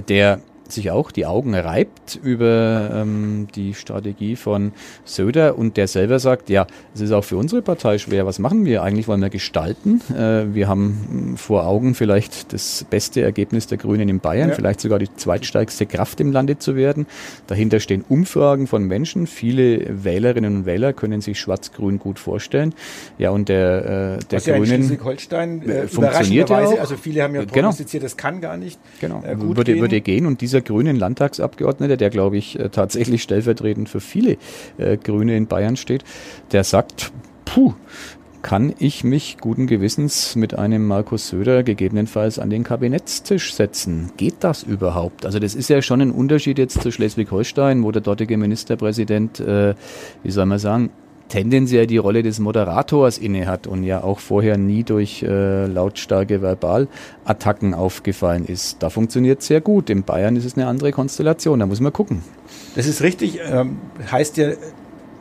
der 0.08 0.40
sich 0.72 0.92
auch 0.92 1.12
die 1.12 1.26
Augen 1.26 1.56
reibt 1.56 2.20
über 2.22 2.92
ähm, 2.94 3.48
die 3.56 3.74
Strategie 3.74 4.36
von 4.36 4.72
Söder 5.06 5.58
und 5.58 5.78
der 5.78 5.88
selber 5.88 6.20
sagt, 6.20 6.50
ja, 6.50 6.68
es 6.94 7.02
ist 7.02 7.12
auch 7.12 7.24
für 7.24 7.38
unsere 7.38 7.62
Partei 7.62 7.98
schwer. 7.98 8.26
Was 8.26 8.40
machen 8.40 8.66
wir 8.66 8.84
eigentlich? 8.84 9.08
Wollen 9.08 9.22
wir 9.22 9.30
gestalten? 9.30 10.02
Äh, 10.12 10.54
wir 10.54 10.68
haben 10.68 11.36
vor 11.38 11.66
Augen 11.66 11.96
vielleicht 11.96 12.54
das 12.54 12.86
beste 12.90 13.22
Ergebnis 13.22 13.68
der 13.68 13.78
Grünen 13.78 14.10
in 14.10 14.20
Bayern, 14.20 14.50
ja. 14.50 14.56
vielleicht 14.56 14.82
sogar 14.82 15.00
die 15.00 15.14
zweitstärkste 15.14 15.86
Kraft 15.86 16.20
im 16.20 16.32
Lande 16.32 16.58
zu 16.58 16.76
werden. 16.76 17.06
Dahinter 17.48 17.80
stehen 17.80 18.04
Umfragen 18.08 18.68
von 18.68 18.84
Menschen. 18.86 19.28
Viele 19.28 20.04
Wählerinnen 20.04 20.58
und 20.58 20.66
Wähler 20.66 20.94
können 20.94 21.22
sich 21.22 21.40
Schwarz-Grün 21.40 22.00
gut 22.00 22.20
vorstellen. 22.20 22.74
Ja, 23.18 23.32
und 23.32 23.50
der, 23.50 24.18
äh, 24.20 24.26
der 24.26 24.38
Was 24.38 24.46
Grünen 24.46 24.66
ja 24.66 24.76
in 24.76 24.84
Schleswig-Holstein 24.84 25.70
äh, 25.70 25.88
funktioniert 25.88 26.50
ja 26.50 26.66
auch. 26.66 26.80
Also 26.80 26.96
viele 26.98 27.24
haben 27.24 27.36
ja 27.36 27.42
genau. 27.42 27.54
prognostiziert, 27.54 28.02
genau. 28.02 28.10
das 28.10 28.18
kann 28.18 28.42
gar 28.42 28.58
nicht. 28.58 28.80
Genau, 29.00 29.24
äh, 29.26 29.36
gut 29.36 29.58
würde, 29.58 29.74
gehen. 29.74 29.82
würde 29.82 30.02
gehen 30.02 30.26
und 30.26 30.42
dieser 30.42 30.57
dieser 30.58 30.62
grünen 30.62 30.98
Landtagsabgeordnete, 30.98 31.98
der 31.98 32.10
glaube 32.10 32.38
ich 32.38 32.60
äh, 32.60 32.70
tatsächlich 32.70 33.22
stellvertretend 33.22 33.90
für 33.90 34.00
viele 34.00 34.38
äh, 34.78 34.98
Grüne 34.98 35.38
in 35.38 35.48
Bayern 35.48 35.78
steht, 35.78 36.04
der 36.52 36.64
sagt, 36.64 37.12
puh, 37.46 37.74
kann 38.42 38.74
ich 38.80 39.04
mich 39.04 39.38
guten 39.40 39.68
Gewissens 39.68 40.36
mit 40.36 40.58
einem 40.58 40.88
Markus 40.88 41.28
Söder 41.28 41.64
gegebenenfalls 41.64 42.40
an 42.40 42.50
den 42.50 42.64
Kabinettstisch 42.64 43.54
setzen? 43.54 44.12
Geht 44.18 44.36
das 44.40 44.64
überhaupt? 44.64 45.26
Also 45.26 45.40
das 45.40 45.54
ist 45.54 45.70
ja 45.70 45.82
schon 45.82 46.02
ein 46.02 46.12
Unterschied 46.12 46.58
jetzt 46.58 46.82
zu 46.82 46.92
Schleswig-Holstein, 46.92 47.84
wo 47.84 47.92
der 47.92 48.02
dortige 48.02 48.38
Ministerpräsident, 48.38 49.40
äh, 49.40 49.76
wie 50.24 50.32
soll 50.32 50.46
man 50.46 50.60
sagen, 50.60 50.92
tendenziell 51.30 51.88
die 51.88 51.98
Rolle 51.98 52.24
des 52.24 52.40
Moderators 52.40 53.18
innehat 53.18 53.68
und 53.68 53.84
ja 53.84 54.04
auch 54.04 54.20
vorher 54.20 54.58
nie 54.58 54.84
durch 54.84 55.24
äh, 55.24 55.66
lautstarke 55.66 56.42
Verbalattacken 56.42 57.74
aufgefallen 57.74 58.46
ist. 58.46 58.82
Da 58.82 58.90
funktioniert 58.90 59.42
sehr 59.42 59.62
gut. 59.62 59.90
In 59.90 60.04
Bayern 60.04 60.36
ist 60.36 60.46
es 60.46 60.56
eine 60.56 60.68
andere 60.68 60.92
Konstellation, 60.92 61.60
da 61.60 61.66
muss 61.66 61.80
man 61.80 61.94
gucken. 61.94 62.24
Das 62.76 62.88
ist 62.88 63.02
richtig. 63.02 63.40
Ähm, 63.50 63.78
heißt 64.12 64.38
ja, 64.38 64.52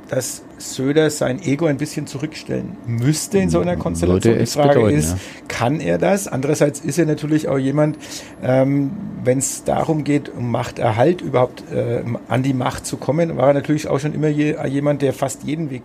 dass 0.09 0.43
Söder 0.59 1.11
sein 1.11 1.43
Ego 1.43 1.67
ein 1.67 1.77
bisschen 1.77 2.07
zurückstellen 2.07 2.77
müsste 2.87 3.39
in 3.39 3.51
so 3.51 3.61
einer 3.61 3.77
Konstellation. 3.77 4.39
Die 4.39 4.47
Frage 4.47 4.81
bedeuten, 4.81 4.97
ist, 4.97 5.11
ja. 5.11 5.19
kann 5.49 5.81
er 5.81 5.99
das? 5.99 6.29
Andererseits 6.29 6.81
ist 6.81 6.99
er 6.99 7.07
natürlich 7.07 7.49
auch 7.49 7.59
jemand, 7.59 7.99
ähm, 8.43 8.93
wenn 9.23 9.39
es 9.39 9.65
darum 9.65 10.05
geht, 10.05 10.31
um 10.31 10.51
Machterhalt 10.51 11.21
überhaupt 11.21 11.65
äh, 11.73 12.03
an 12.29 12.43
die 12.43 12.55
Macht 12.55 12.87
zu 12.87 12.97
kommen, 12.97 13.37
war 13.37 13.49
er 13.49 13.55
natürlich 13.55 13.89
auch 13.89 13.99
schon 13.99 14.15
immer 14.15 14.29
je, 14.29 14.57
jemand, 14.69 15.03
der 15.03 15.13
fast 15.13 15.45
jeden 15.45 15.71
Weg 15.71 15.83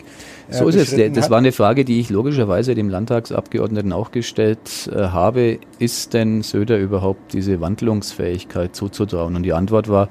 äh, 0.49 0.53
So 0.53 0.67
ist 0.67 0.75
es. 0.75 1.13
Das 1.13 1.29
war 1.29 1.39
eine 1.39 1.51
Frage, 1.51 1.84
die 1.84 1.99
ich 1.99 2.10
logischerweise 2.10 2.75
dem 2.75 2.89
Landtagsabgeordneten 2.89 3.91
auch 3.91 4.12
gestellt 4.12 4.89
äh, 4.93 5.07
habe. 5.07 5.60
Ist 5.79 6.13
denn 6.13 6.43
Söder 6.43 6.77
überhaupt 6.77 7.34
diese 7.34 7.60
Wandlungsfähigkeit 7.60 8.75
zuzutrauen? 8.75 9.36
Und 9.36 9.43
die 9.43 9.53
Antwort 9.53 9.89
war 9.89 10.10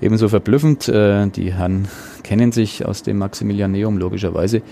ebenso 0.00 0.28
verblüffend. 0.28 0.88
Äh, 0.88 1.28
die 1.28 1.52
Herren 1.52 1.88
kennen 2.22 2.52
sich 2.52 2.84
aus 2.84 3.02
dem 3.02 3.18
Maximilianeum 3.18 3.98
logischerweise, 3.98 4.62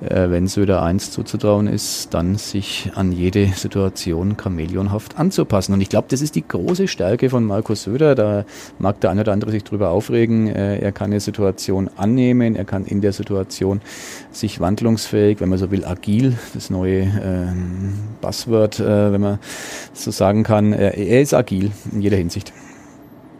äh, 0.00 0.30
wenn 0.30 0.46
Söder 0.46 0.82
1 0.82 1.10
zuzutrauen 1.10 1.66
ist, 1.66 2.12
dann 2.12 2.36
sich 2.36 2.90
an 2.94 3.12
jede 3.12 3.46
Situation 3.48 4.36
chameleonhaft 4.36 5.18
anzupassen. 5.18 5.72
Und 5.72 5.80
ich 5.80 5.88
glaube, 5.88 6.08
das 6.10 6.20
ist 6.20 6.34
die 6.34 6.46
große 6.46 6.88
Stärke 6.88 7.30
von 7.30 7.44
Markus 7.44 7.84
Söder. 7.84 8.14
Da 8.14 8.44
mag 8.78 9.00
der 9.00 9.10
eine 9.10 9.22
oder 9.22 9.32
andere 9.32 9.50
sich 9.50 9.64
drüber 9.64 9.90
aufregen. 9.90 10.48
Äh, 10.48 10.78
er 10.78 10.92
kann 10.92 11.10
eine 11.10 11.20
Situation 11.20 11.88
annehmen, 11.96 12.56
er 12.56 12.64
kann 12.64 12.84
in 12.84 13.00
der 13.00 13.12
Situation 13.12 13.80
sich 14.30 14.60
wandlungsfähig, 14.60 15.40
wenn 15.40 15.48
man 15.48 15.58
so 15.58 15.70
will, 15.70 15.84
agil, 15.84 16.36
das 16.54 16.70
neue 16.70 17.02
ähm, 17.02 17.94
Buzzword, 18.20 18.80
äh, 18.80 19.12
wenn 19.12 19.20
man 19.20 19.38
so 19.92 20.10
sagen 20.10 20.42
kann. 20.42 20.72
Er, 20.72 20.96
er 20.96 21.22
ist 21.22 21.34
agil 21.34 21.70
in 21.92 22.00
jeder 22.00 22.16
Hinsicht. 22.16 22.52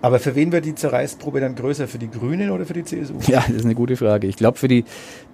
Aber 0.04 0.18
für 0.18 0.34
wen 0.34 0.52
wird 0.52 0.66
die 0.66 0.74
Zerreißprobe 0.74 1.40
dann 1.40 1.54
größer? 1.54 1.88
Für 1.88 1.96
die 1.96 2.10
Grünen 2.10 2.50
oder 2.50 2.66
für 2.66 2.74
die 2.74 2.84
CSU? 2.84 3.14
Ja, 3.26 3.42
das 3.46 3.56
ist 3.56 3.64
eine 3.64 3.74
gute 3.74 3.96
Frage. 3.96 4.26
Ich 4.26 4.36
glaube, 4.36 4.58
für 4.58 4.68
die 4.68 4.84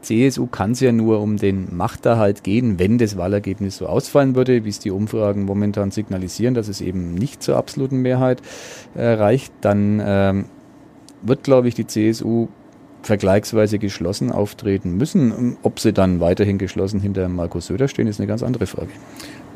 CSU 0.00 0.46
kann 0.46 0.70
es 0.70 0.80
ja 0.80 0.92
nur 0.92 1.20
um 1.20 1.38
den 1.38 1.74
Machterhalt 1.74 2.44
gehen, 2.44 2.78
wenn 2.78 2.96
das 2.96 3.16
Wahlergebnis 3.16 3.78
so 3.78 3.88
ausfallen 3.88 4.36
würde, 4.36 4.64
wie 4.64 4.68
es 4.68 4.78
die 4.78 4.92
Umfragen 4.92 5.44
momentan 5.44 5.90
signalisieren, 5.90 6.54
dass 6.54 6.68
es 6.68 6.80
eben 6.82 7.14
nicht 7.14 7.42
zur 7.42 7.56
absoluten 7.56 7.96
Mehrheit 7.96 8.42
äh, 8.94 9.06
reicht. 9.06 9.52
Dann 9.60 10.00
ähm, 10.04 10.44
wird, 11.22 11.42
glaube 11.42 11.66
ich, 11.66 11.74
die 11.74 11.88
CSU 11.88 12.46
vergleichsweise 13.02 13.80
geschlossen 13.80 14.30
auftreten 14.30 14.96
müssen. 14.96 15.56
Ob 15.64 15.80
sie 15.80 15.92
dann 15.92 16.20
weiterhin 16.20 16.58
geschlossen 16.58 17.00
hinter 17.00 17.28
Markus 17.28 17.66
Söder 17.66 17.88
stehen, 17.88 18.06
ist 18.06 18.20
eine 18.20 18.28
ganz 18.28 18.44
andere 18.44 18.66
Frage. 18.66 18.90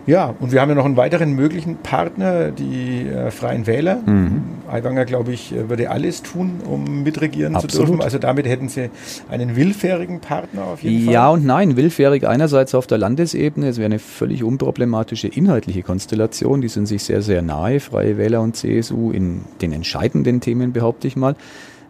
Ja, 0.07 0.35
und 0.39 0.53
wir 0.53 0.61
haben 0.61 0.69
ja 0.69 0.75
noch 0.75 0.85
einen 0.85 0.97
weiteren 0.97 1.33
möglichen 1.33 1.77
Partner, 1.77 2.51
die 2.51 3.09
äh, 3.09 3.31
Freien 3.31 3.67
Wähler. 3.67 4.03
Mhm. 4.05 4.43
Aiwanger, 4.71 5.07
glaube 5.07 5.33
ich, 5.33 5.53
äh, 5.53 5.71
würde 5.71 5.91
alles 5.91 6.23
tun, 6.23 6.61
um 6.67 7.03
mitregieren 7.03 7.55
Absolut. 7.55 7.73
zu 7.73 7.85
dürfen. 7.85 8.03
Also 8.03 8.19
damit 8.19 8.47
hätten 8.47 8.69
sie 8.69 8.91
einen 9.31 9.57
willfährigen 9.57 10.21
Partner 10.21 10.65
auf 10.65 10.83
jeden 10.83 10.99
ja 10.99 11.05
Fall. 11.05 11.13
Ja 11.15 11.29
und 11.31 11.47
nein. 11.47 11.77
Willfährig 11.77 12.27
einerseits 12.27 12.75
auf 12.75 12.87
der 12.87 12.99
Landesebene. 12.99 13.69
Es 13.69 13.79
wäre 13.79 13.87
eine 13.87 13.99
völlig 13.99 14.45
unproblematische 14.45 15.29
inhaltliche 15.29 15.83
Konstellation. 15.83 16.61
Die 16.61 16.69
sind 16.69 16.87
sich 16.87 17.03
sehr, 17.03 17.23
sehr 17.23 17.41
nahe, 17.41 17.81
Freie 17.81 18.19
Wähler 18.19 18.43
und 18.43 18.57
CSU, 18.57 19.11
in 19.11 19.43
den 19.63 19.73
entscheidenden 19.73 20.41
Themen, 20.41 20.73
behaupte 20.73 21.09
ich 21.09 21.17
mal. 21.17 21.35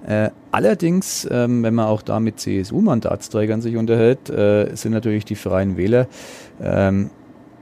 Äh, 0.07 0.31
allerdings, 0.53 1.27
ähm, 1.31 1.63
wenn 1.63 1.75
man 1.75 1.87
auch 1.87 2.03
da 2.03 2.21
mit 2.21 2.39
CSU-Mandatsträgern 2.39 3.63
sich 3.63 3.77
unterhält, 3.77 4.29
äh, 4.29 4.75
sind 4.75 4.93
natürlich 4.93 5.25
die 5.25 5.35
Freien 5.35 5.77
Wähler 5.77 6.07
ähm, 6.63 7.11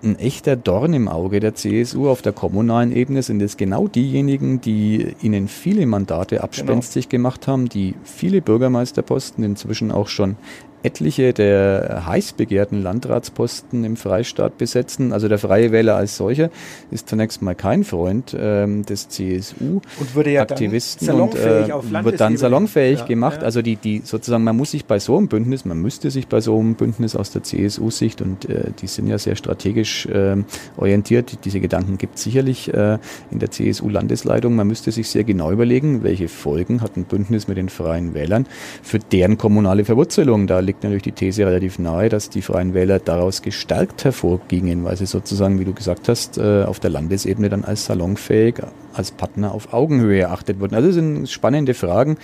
ein 0.02 0.18
echter 0.18 0.56
Dorn 0.56 0.94
im 0.94 1.08
Auge 1.08 1.40
der 1.40 1.54
CSU 1.54 2.08
auf 2.08 2.22
der 2.22 2.32
kommunalen 2.32 2.94
Ebene 2.94 3.22
sind 3.22 3.40
es 3.40 3.56
genau 3.56 3.86
diejenigen, 3.88 4.60
die 4.60 5.14
ihnen 5.22 5.48
viele 5.48 5.86
Mandate 5.86 6.42
abspenstig 6.42 7.08
genau. 7.08 7.22
gemacht 7.22 7.46
haben, 7.46 7.68
die 7.68 7.94
viele 8.02 8.42
Bürgermeisterposten 8.42 9.44
inzwischen 9.44 9.92
auch 9.92 10.08
schon 10.08 10.36
etliche 10.82 11.32
der 11.32 12.04
heiß 12.06 12.32
begehrten 12.32 12.82
Landratsposten 12.82 13.84
im 13.84 13.96
Freistaat 13.96 14.58
besetzen. 14.58 15.12
Also 15.12 15.28
der 15.28 15.38
Freie 15.38 15.72
Wähler 15.72 15.96
als 15.96 16.16
solcher 16.16 16.50
ist 16.90 17.08
zunächst 17.08 17.42
mal 17.42 17.54
kein 17.54 17.84
Freund 17.84 18.36
ähm, 18.38 18.84
des 18.84 19.08
CSU-Aktivisten 19.08 21.06
ja 21.08 21.14
und 21.14 21.34
äh, 21.34 21.68
wird 22.04 22.20
dann 22.20 22.36
salonfähig 22.36 23.00
ja, 23.00 23.06
gemacht. 23.06 23.38
Ja. 23.40 23.44
Also 23.44 23.62
die, 23.62 23.76
die 23.76 24.02
sozusagen, 24.04 24.44
man 24.44 24.56
muss 24.56 24.72
sich 24.72 24.84
bei 24.86 24.98
so 24.98 25.16
einem 25.16 25.28
Bündnis, 25.28 25.64
man 25.64 25.78
müsste 25.78 26.10
sich 26.10 26.28
bei 26.28 26.40
so 26.40 26.58
einem 26.58 26.74
Bündnis 26.74 27.14
aus 27.16 27.30
der 27.30 27.42
CSU-Sicht 27.42 28.22
und 28.22 28.48
äh, 28.48 28.70
die 28.80 28.86
sind 28.86 29.06
ja 29.06 29.18
sehr 29.18 29.36
strategisch 29.36 30.06
äh, 30.06 30.36
orientiert, 30.76 31.44
diese 31.44 31.60
Gedanken 31.60 31.98
gibt 31.98 32.16
es 32.16 32.24
sicherlich 32.24 32.72
äh, 32.72 32.98
in 33.30 33.38
der 33.38 33.50
CSU-Landesleitung, 33.50 34.54
man 34.54 34.66
müsste 34.66 34.90
sich 34.90 35.08
sehr 35.08 35.24
genau 35.24 35.52
überlegen, 35.52 36.02
welche 36.02 36.28
Folgen 36.28 36.80
hat 36.80 36.96
ein 36.96 37.04
Bündnis 37.04 37.48
mit 37.48 37.56
den 37.56 37.68
Freien 37.68 38.14
Wählern 38.14 38.46
für 38.82 38.98
deren 38.98 39.38
kommunale 39.38 39.84
Verwurzelung. 39.84 40.46
Da 40.46 40.60
liegt 40.60 40.71
natürlich 40.82 41.02
die 41.02 41.12
These 41.12 41.46
relativ 41.46 41.78
nahe, 41.78 42.08
dass 42.08 42.30
die 42.30 42.42
Freien 42.42 42.74
Wähler 42.74 42.98
daraus 42.98 43.42
gestärkt 43.42 44.04
hervorgingen, 44.04 44.84
weil 44.84 44.96
sie 44.96 45.06
sozusagen, 45.06 45.58
wie 45.60 45.64
du 45.64 45.72
gesagt 45.72 46.08
hast, 46.08 46.38
äh, 46.38 46.64
auf 46.64 46.80
der 46.80 46.90
Landesebene 46.90 47.48
dann 47.48 47.64
als 47.64 47.84
salonfähig, 47.84 48.56
als 48.94 49.10
Partner 49.10 49.52
auf 49.52 49.72
Augenhöhe 49.72 50.20
erachtet 50.20 50.60
wurden. 50.60 50.74
Also 50.74 50.88
das 50.88 50.94
sind 50.94 51.28
spannende 51.28 51.74
Fragen 51.74 52.16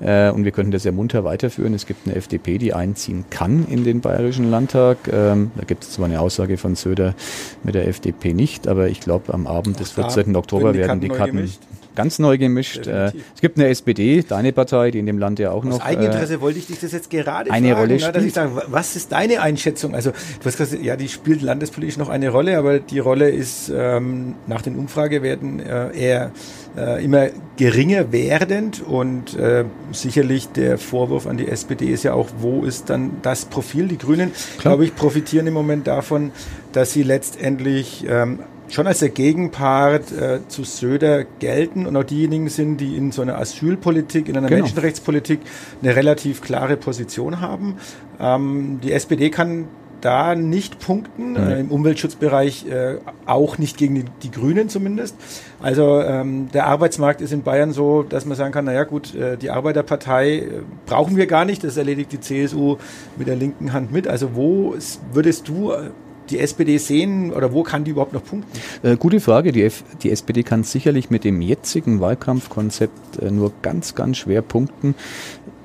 äh, 0.00 0.30
und 0.30 0.44
wir 0.44 0.52
könnten 0.52 0.72
das 0.72 0.82
sehr 0.82 0.92
munter 0.92 1.24
weiterführen. 1.24 1.74
Es 1.74 1.86
gibt 1.86 2.06
eine 2.06 2.16
FDP, 2.16 2.58
die 2.58 2.72
einziehen 2.72 3.24
kann 3.30 3.66
in 3.68 3.84
den 3.84 4.00
Bayerischen 4.00 4.50
Landtag. 4.50 4.98
Ähm, 5.12 5.50
da 5.56 5.64
gibt 5.64 5.84
es 5.84 5.92
zwar 5.92 6.06
eine 6.06 6.20
Aussage 6.20 6.56
von 6.56 6.74
Söder 6.74 7.14
mit 7.62 7.74
der 7.74 7.88
FDP 7.88 8.34
nicht, 8.34 8.68
aber 8.68 8.88
ich 8.88 9.00
glaube, 9.00 9.32
am 9.34 9.46
Abend 9.46 9.80
des 9.80 9.92
14. 9.92 10.34
Oktober 10.36 10.74
werden 10.74 11.00
die 11.00 11.08
Karten 11.08 11.50
ganz 11.96 12.20
neu 12.20 12.38
gemischt. 12.38 12.86
Äh, 12.86 13.12
es 13.34 13.40
gibt 13.40 13.58
eine 13.58 13.68
SPD, 13.68 14.22
deine 14.22 14.52
Partei, 14.52 14.92
die 14.92 15.00
in 15.00 15.06
dem 15.06 15.18
Land 15.18 15.40
ja 15.40 15.50
auch 15.50 15.64
noch. 15.64 15.80
Aus 15.80 15.80
Eigeninteresse 15.80 16.34
äh, 16.34 16.40
wollte 16.40 16.60
ich 16.60 16.68
dich 16.68 16.78
das 16.78 16.92
jetzt 16.92 17.10
gerade 17.10 17.50
eine 17.50 17.70
fragen, 17.70 17.80
Rolle 17.80 17.98
na, 18.00 18.12
dass 18.12 18.22
ich 18.22 18.32
sage, 18.32 18.62
was 18.68 18.94
ist 18.94 19.10
deine 19.10 19.40
Einschätzung? 19.40 19.94
Also 19.94 20.10
du 20.10 20.46
hast 20.46 20.58
gesagt, 20.58 20.82
ja, 20.82 20.96
die 20.96 21.08
spielt 21.08 21.42
landespolitisch 21.42 21.96
noch 21.96 22.08
eine 22.08 22.28
Rolle, 22.28 22.58
aber 22.58 22.78
die 22.78 23.00
Rolle 23.00 23.30
ist 23.30 23.72
ähm, 23.74 24.36
nach 24.46 24.62
den 24.62 24.76
Umfragewerten 24.76 25.60
äh, 25.60 25.98
eher 25.98 26.30
äh, 26.76 27.04
immer 27.04 27.28
geringer 27.56 28.12
werdend 28.12 28.82
und 28.86 29.34
äh, 29.34 29.64
sicherlich 29.92 30.48
der 30.48 30.78
Vorwurf 30.78 31.26
an 31.26 31.36
die 31.36 31.48
SPD 31.48 31.86
ist 31.86 32.04
ja 32.04 32.12
auch, 32.12 32.28
wo 32.38 32.64
ist 32.64 32.90
dann 32.90 33.18
das 33.22 33.46
Profil? 33.46 33.88
Die 33.88 33.98
Grünen, 33.98 34.32
glaube 34.58 34.84
ich, 34.84 34.94
profitieren 34.94 35.46
im 35.46 35.54
Moment 35.54 35.86
davon, 35.86 36.32
dass 36.72 36.92
sie 36.92 37.02
letztendlich 37.02 38.04
ähm, 38.08 38.40
schon 38.68 38.86
als 38.86 39.00
der 39.00 39.10
Gegenpart 39.10 40.12
äh, 40.12 40.40
zu 40.48 40.64
Söder 40.64 41.24
gelten 41.38 41.86
und 41.86 41.96
auch 41.96 42.04
diejenigen 42.04 42.48
sind, 42.48 42.78
die 42.78 42.96
in 42.96 43.12
so 43.12 43.22
einer 43.22 43.38
Asylpolitik, 43.38 44.28
in 44.28 44.36
einer 44.36 44.48
genau. 44.48 44.62
Menschenrechtspolitik 44.62 45.40
eine 45.82 45.94
relativ 45.94 46.42
klare 46.42 46.76
Position 46.76 47.40
haben. 47.40 47.76
Ähm, 48.20 48.80
die 48.82 48.92
SPD 48.92 49.30
kann 49.30 49.68
da 50.00 50.34
nicht 50.34 50.78
punkten, 50.78 51.36
äh, 51.36 51.60
im 51.60 51.70
Umweltschutzbereich 51.70 52.66
äh, 52.68 52.98
auch 53.24 53.58
nicht 53.58 53.76
gegen 53.76 53.94
die, 53.94 54.04
die 54.22 54.30
Grünen 54.30 54.68
zumindest. 54.68 55.16
Also 55.60 56.00
ähm, 56.00 56.48
der 56.52 56.66
Arbeitsmarkt 56.66 57.20
ist 57.20 57.32
in 57.32 57.42
Bayern 57.42 57.72
so, 57.72 58.02
dass 58.02 58.26
man 58.26 58.36
sagen 58.36 58.52
kann, 58.52 58.66
naja 58.66 58.84
gut, 58.84 59.14
äh, 59.14 59.36
die 59.36 59.50
Arbeiterpartei 59.50 60.36
äh, 60.36 60.48
brauchen 60.84 61.16
wir 61.16 61.26
gar 61.26 61.44
nicht, 61.44 61.64
das 61.64 61.76
erledigt 61.76 62.12
die 62.12 62.20
CSU 62.20 62.76
mit 63.16 63.26
der 63.26 63.36
linken 63.36 63.72
Hand 63.72 63.90
mit. 63.90 64.06
Also 64.06 64.34
wo 64.34 64.74
würdest 65.12 65.48
du 65.48 65.72
äh, 65.72 65.90
die 66.30 66.38
SPD 66.38 66.78
sehen 66.78 67.32
oder 67.32 67.52
wo 67.52 67.62
kann 67.62 67.84
die 67.84 67.92
überhaupt 67.92 68.12
noch 68.12 68.24
punkten? 68.24 68.58
Äh, 68.82 68.96
gute 68.96 69.20
Frage. 69.20 69.52
Die, 69.52 69.62
F 69.62 69.84
die 70.02 70.10
SPD 70.10 70.42
kann 70.42 70.64
sicherlich 70.64 71.10
mit 71.10 71.24
dem 71.24 71.40
jetzigen 71.40 72.00
Wahlkampfkonzept 72.00 73.22
äh, 73.22 73.30
nur 73.30 73.52
ganz, 73.62 73.94
ganz 73.94 74.18
schwer 74.18 74.42
punkten. 74.42 74.94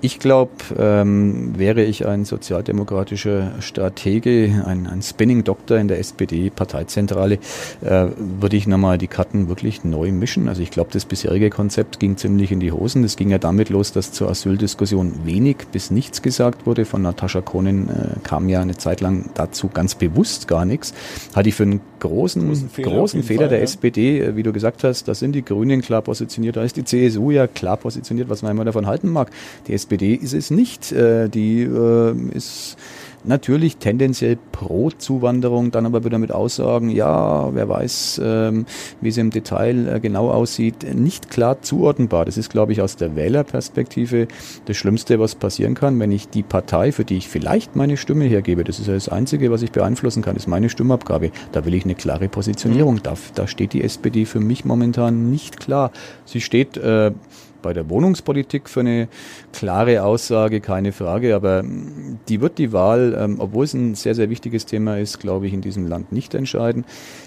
Ich 0.04 0.18
glaube, 0.18 0.52
ähm, 0.80 1.60
wäre 1.60 1.84
ich 1.84 2.08
ein 2.08 2.26
sozialdemokratischer 2.26 3.52
Stratege, 3.60 4.64
ein, 4.66 4.88
ein 4.88 5.04
Spinning-Doktor 5.04 5.78
in 5.78 5.88
der 5.88 6.00
SPD-Parteizentrale, 6.00 7.38
äh, 7.82 8.08
würde 8.18 8.58
ich 8.58 8.66
nochmal 8.66 8.98
die 8.98 9.06
Karten 9.06 9.48
wirklich 9.48 9.84
neu 9.84 10.12
mischen. 10.12 10.50
Also 10.50 10.64
ich 10.64 10.72
glaube, 10.72 10.90
das 10.92 11.06
bisherige 11.06 11.52
Konzept 11.52 12.00
ging 12.00 12.18
ziemlich 12.18 12.52
in 12.52 12.60
die 12.60 12.72
Hosen. 12.72 13.04
Das 13.04 13.16
ging 13.16 13.30
ja 13.30 13.38
damit 13.38 13.70
los, 13.70 13.92
dass 13.92 14.12
zur 14.12 14.30
Asyldiskussion 14.30 15.24
wenig 15.24 15.68
bis 15.72 15.92
nichts 15.92 16.24
gesagt 16.24 16.66
wurde. 16.66 16.86
Von 16.86 17.04
Natascha 17.04 17.42
Kohnen 17.42 17.88
äh, 17.90 18.20
kam 18.24 18.50
ja 18.50 18.60
eine 18.60 18.78
Zeit 18.78 19.02
lang 19.02 19.30
dazu 19.36 19.68
ganz 19.68 19.94
bewusst 19.94 20.48
gar 20.48 20.66
nichts. 20.66 20.96
Hatte 21.36 21.50
ich 21.50 21.54
für 21.54 21.64
einen 21.64 21.80
großen, 22.00 22.48
großen 22.48 22.70
Fehler, 22.70 22.90
großen 22.90 23.22
Fehler 23.22 23.42
Fall, 23.42 23.50
der 23.50 23.58
ja. 23.60 23.64
SPD, 23.66 24.20
äh, 24.20 24.36
wie 24.36 24.42
du 24.42 24.52
gesagt 24.52 24.84
hast, 24.84 25.08
da 25.08 25.14
sind 25.14 25.34
die 25.34 25.46
Grünen 25.46 25.84
klar 25.84 26.02
positioniert, 26.02 26.56
da 26.56 26.64
ist 26.64 26.76
die 26.76 26.86
CSU 26.86 27.30
ja 27.30 27.46
klar 27.46 27.78
positioniert, 27.78 28.30
was 28.30 28.42
man 28.42 28.54
immer 28.54 28.66
davon 28.66 28.88
halten 28.88 29.10
mag. 29.10 29.30
Die 29.68 29.74
SPD 29.74 29.91
SPD 29.92 30.16
ist 30.16 30.34
es 30.34 30.52
nicht. 30.52 30.92
Äh, 30.94 31.28
die 31.28 31.64
äh, 31.64 32.16
ist 32.34 32.78
natürlich 33.24 33.78
tendenziell 33.78 34.38
pro 34.52 34.90
Zuwanderung, 34.90 35.70
dann 35.70 35.86
aber 35.86 36.06
wieder 36.06 36.18
mit 36.18 36.32
Aussagen, 36.32 36.90
ja, 36.90 37.54
wer 37.54 37.68
weiß, 37.68 38.22
ähm, 38.24 38.66
wie 39.02 39.10
es 39.10 39.18
im 39.18 39.30
Detail 39.30 39.88
äh, 39.88 40.00
genau 40.00 40.32
aussieht, 40.32 40.96
nicht 40.96 41.30
klar 41.30 41.62
zuordnenbar. 41.62 42.26
Das 42.26 42.38
ist, 42.38 42.50
glaube 42.50 42.72
ich, 42.72 42.82
aus 42.82 42.96
der 42.96 43.16
Wählerperspektive 43.16 44.28
das 44.66 44.78
Schlimmste, 44.78 45.20
was 45.20 45.36
passieren 45.36 45.76
kann, 45.76 46.00
wenn 46.00 46.12
ich 46.12 46.30
die 46.30 46.42
Partei, 46.42 46.94
für 46.94 47.04
die 47.04 47.18
ich 47.18 47.28
vielleicht 47.28 47.76
meine 47.76 47.98
Stimme 47.98 48.26
hergebe, 48.26 48.64
das 48.64 48.80
ist 48.80 48.88
ja 48.88 48.94
das 48.94 49.10
Einzige, 49.10 49.52
was 49.52 49.62
ich 49.62 49.72
beeinflussen 49.72 50.24
kann, 50.24 50.38
ist 50.38 50.48
meine 50.48 50.70
Stimmabgabe. 50.70 51.32
Da 51.52 51.66
will 51.66 51.74
ich 51.74 51.84
eine 51.84 51.96
klare 51.96 52.30
Positionierung. 52.30 53.04
Da, 53.04 53.16
da 53.36 53.46
steht 53.46 53.74
die 53.74 53.84
SPD 53.84 54.26
für 54.26 54.40
mich 54.40 54.64
momentan 54.64 55.30
nicht 55.30 55.60
klar. 55.60 55.92
Sie 56.26 56.42
steht 56.42 56.78
äh, 56.78 57.12
bei 57.62 57.74
der 57.74 57.90
Wohnungspolitik 57.90 58.70
für 58.70 58.82
eine 58.82 59.08
klare 59.54 60.04
Aussage, 60.04 60.62
keine 60.62 60.92
Frage. 60.92 61.36
Aber 61.36 61.64
die 62.30 62.42
wird 62.42 62.58
die 62.58 62.74
Wahl, 62.74 63.18
ähm, 63.20 63.36
obwohl 63.40 63.66
es 63.66 63.74
ein 63.74 63.96
sehr, 63.96 64.16
sehr 64.16 64.30
wichtiges 64.30 64.66
Thema 64.66 64.98
ist, 64.98 65.20
glaube 65.20 65.48
ich, 65.48 65.54
in 65.54 65.62
diesem 65.62 65.88
Land 65.88 66.12
nicht 66.12 66.34
entscheiden. 66.34 66.86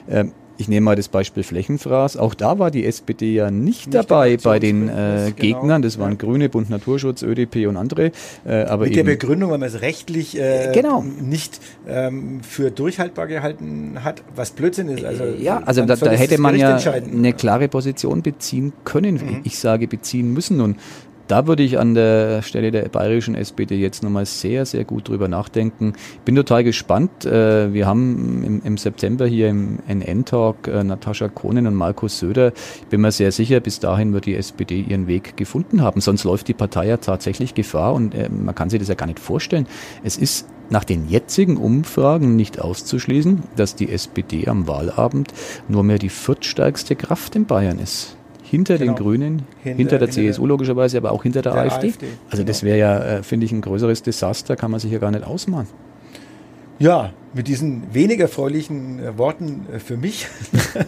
Ähm, 0.09 0.33
ich 0.57 0.69
nehme 0.69 0.85
mal 0.85 0.97
das 0.97 1.09
Beispiel 1.09 1.43
Flächenfraß. 1.43 2.17
Auch 2.17 2.35
da 2.35 2.59
war 2.59 2.71
die 2.71 2.85
SPD 2.85 3.35
ja 3.35 3.51
nicht, 3.51 3.87
nicht 3.87 3.95
dabei 3.95 4.37
bei 4.37 4.59
den 4.59 4.88
äh, 4.88 5.33
genau. 5.35 5.61
Gegnern. 5.61 5.83
Das 5.83 5.99
waren 5.99 6.12
ja. 6.12 6.17
Grüne, 6.17 6.49
Bund 6.49 6.71
Naturschutz, 6.71 7.23
ÖDP 7.23 7.67
und 7.67 7.77
andere. 7.77 8.12
Äh, 8.45 8.64
aber 8.64 8.85
Mit 8.85 8.97
der 8.97 9.05
Begründung, 9.05 9.51
weil 9.51 9.59
man 9.59 9.69
es 9.69 9.81
rechtlich 9.81 10.38
äh, 10.38 10.71
genau. 10.73 11.03
nicht 11.03 11.61
ähm, 11.88 12.40
für 12.43 12.71
durchhaltbar 12.71 13.27
gehalten 13.27 14.05
hat, 14.05 14.23
was 14.35 14.53
Blödsinn 14.53 14.88
ist. 14.88 15.05
Also, 15.05 15.25
ja, 15.25 15.62
also 15.64 15.85
da, 15.85 15.97
da 15.97 16.11
hätte 16.11 16.38
man 16.38 16.57
ja 16.57 16.77
eine 16.77 17.33
klare 17.33 17.69
Position 17.69 18.23
beziehen 18.23 18.73
können. 18.85 19.14
Mhm. 19.14 19.40
Ich 19.45 19.59
sage 19.59 19.88
beziehen 19.88 20.33
müssen. 20.33 20.61
Und 20.61 20.77
da 21.28 21.46
würde 21.46 21.62
ich 21.62 21.78
an 21.78 21.94
der 21.94 22.42
Stelle 22.42 22.70
der 22.70 22.88
bayerischen 22.88 23.34
SPD 23.34 23.76
jetzt 23.76 24.02
nochmal 24.02 24.26
sehr, 24.26 24.66
sehr 24.66 24.84
gut 24.84 25.08
drüber 25.08 25.28
nachdenken. 25.28 25.94
Bin 26.24 26.34
total 26.34 26.64
gespannt. 26.64 27.24
Äh, 27.24 27.72
wir 27.72 27.87
haben 27.87 28.60
im, 28.64 28.76
September 28.76 29.26
hier 29.26 29.48
im 29.48 29.78
NN-Talk 29.87 30.68
äh, 30.68 30.84
Natascha 30.84 31.28
Kohnen 31.28 31.66
und 31.66 31.74
Markus 31.74 32.18
Söder. 32.18 32.52
Ich 32.82 32.87
bin 32.88 33.00
mir 33.00 33.12
sehr 33.12 33.32
sicher, 33.32 33.60
bis 33.60 33.80
dahin 33.80 34.12
wird 34.12 34.26
die 34.26 34.34
SPD 34.34 34.80
ihren 34.80 35.06
Weg 35.06 35.37
gefunden 35.37 35.80
haben. 35.82 36.00
Sonst 36.00 36.24
läuft 36.24 36.48
die 36.48 36.54
Partei 36.54 36.87
ja 36.87 36.98
tatsächlich 36.98 37.54
Gefahr 37.54 37.94
und 37.94 38.14
äh, 38.14 38.28
man 38.28 38.54
kann 38.54 38.70
sich 38.70 38.78
das 38.78 38.88
ja 38.88 38.94
gar 38.94 39.06
nicht 39.06 39.20
vorstellen. 39.20 39.66
Es 40.02 40.16
ist 40.16 40.46
nach 40.70 40.84
den 40.84 41.08
jetzigen 41.08 41.56
Umfragen 41.56 42.37
nicht 42.37 42.60
auszuschließen, 42.60 43.42
dass 43.56 43.76
die 43.76 43.90
SPD 43.90 44.48
am 44.48 44.66
Wahlabend 44.66 45.32
nur 45.68 45.82
mehr 45.82 45.98
die 45.98 46.08
viertstärkste 46.08 46.96
Kraft 46.96 47.37
in 47.37 47.46
Bayern 47.46 47.78
ist 47.78 48.16
hinter 48.44 48.78
genau. 48.78 48.92
den 48.92 49.02
Grünen, 49.02 49.42
hinter, 49.62 49.76
hinter 49.76 49.98
der 49.98 50.09
hinter 50.09 50.33
CSU 50.33 50.46
logischerweise, 50.46 50.98
aber 50.98 51.12
auch 51.12 51.22
hinter 51.22 51.42
der, 51.42 51.52
der 51.52 51.62
AfD. 51.62 51.88
AfD. 51.88 52.07
Also 52.26 52.37
genau. 52.38 52.46
das 52.46 52.62
wäre 52.62 52.78
ja, 52.78 52.98
äh, 52.98 53.22
finde 53.22 53.46
ich, 53.46 53.52
ein 53.52 53.62
größeres 53.62 54.02
Desaster, 54.02 54.54
kann 54.57 54.70
man 54.70 54.80
sich 54.80 54.92
ja 54.92 54.98
gar 54.98 55.11
nicht 55.11 55.24
ausmalen. 55.24 55.66
Ja, 56.78 57.12
mit 57.34 57.48
diesen 57.48 57.82
weniger 57.92 58.24
erfreulichen 58.24 59.00
äh, 59.00 59.18
Worten 59.18 59.66
äh, 59.72 59.78
für 59.78 59.96
mich. 59.96 60.28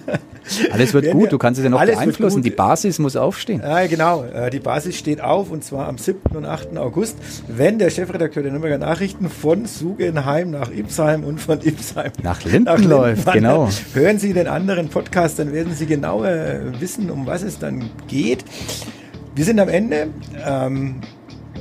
alles 0.72 0.94
wird 0.94 1.10
gut, 1.10 1.32
du 1.32 1.38
kannst 1.38 1.58
es 1.58 1.64
ja 1.64 1.70
noch 1.70 1.84
beeinflussen. 1.84 2.42
Die 2.42 2.50
Basis 2.50 2.98
muss 2.98 3.16
aufstehen. 3.16 3.60
Ja, 3.60 3.86
genau. 3.86 4.24
Äh, 4.24 4.50
die 4.50 4.60
Basis 4.60 4.96
steht 4.96 5.20
auf 5.20 5.50
und 5.50 5.64
zwar 5.64 5.88
am 5.88 5.98
7. 5.98 6.36
und 6.36 6.44
8. 6.44 6.76
August, 6.76 7.16
wenn 7.48 7.78
der 7.78 7.90
Chefredakteur 7.90 8.42
der 8.42 8.52
Nürnberger 8.52 8.78
Nachrichten 8.78 9.28
von 9.28 9.66
Sugenheim 9.66 10.50
nach 10.50 10.70
Ipsheim 10.70 11.24
und 11.24 11.40
von 11.40 11.60
Ipsheim 11.60 12.12
nach 12.22 12.42
Linden, 12.44 12.64
nach 12.64 12.78
Linden 12.78 12.90
läuft. 12.90 13.32
Genau. 13.32 13.68
Hören 13.94 14.18
Sie 14.18 14.32
den 14.32 14.46
anderen 14.46 14.88
Podcast, 14.88 15.38
dann 15.38 15.52
werden 15.52 15.74
Sie 15.74 15.86
genauer 15.86 16.60
wissen, 16.78 17.10
um 17.10 17.26
was 17.26 17.42
es 17.42 17.58
dann 17.58 17.90
geht. 18.08 18.44
Wir 19.34 19.44
sind 19.44 19.60
am 19.60 19.68
Ende. 19.68 20.08
Ähm, 20.44 20.96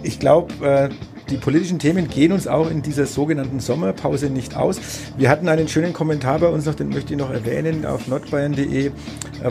ich 0.04 0.20
glaube, 0.20 0.92
die 1.30 1.38
politischen 1.38 1.80
Themen 1.80 2.08
gehen 2.08 2.32
uns 2.32 2.48
auch 2.48 2.70
in 2.70 2.82
dieser 2.82 3.06
sogenannten 3.06 3.60
Sommerpause 3.60 4.30
nicht 4.30 4.56
aus. 4.56 4.80
Wir 5.18 5.30
hatten 5.30 5.48
einen 5.48 5.68
schönen 5.68 5.94
Kommentar 5.94 6.40
bei 6.40 6.48
uns 6.48 6.66
noch, 6.66 6.76
den 6.76 6.90
möchte 6.90 7.14
ich 7.14 7.20
noch 7.20 7.32
erwähnen, 7.32 7.86
auf 7.86 8.08
nordbayern.de, 8.08 8.88
äh, 8.88 8.92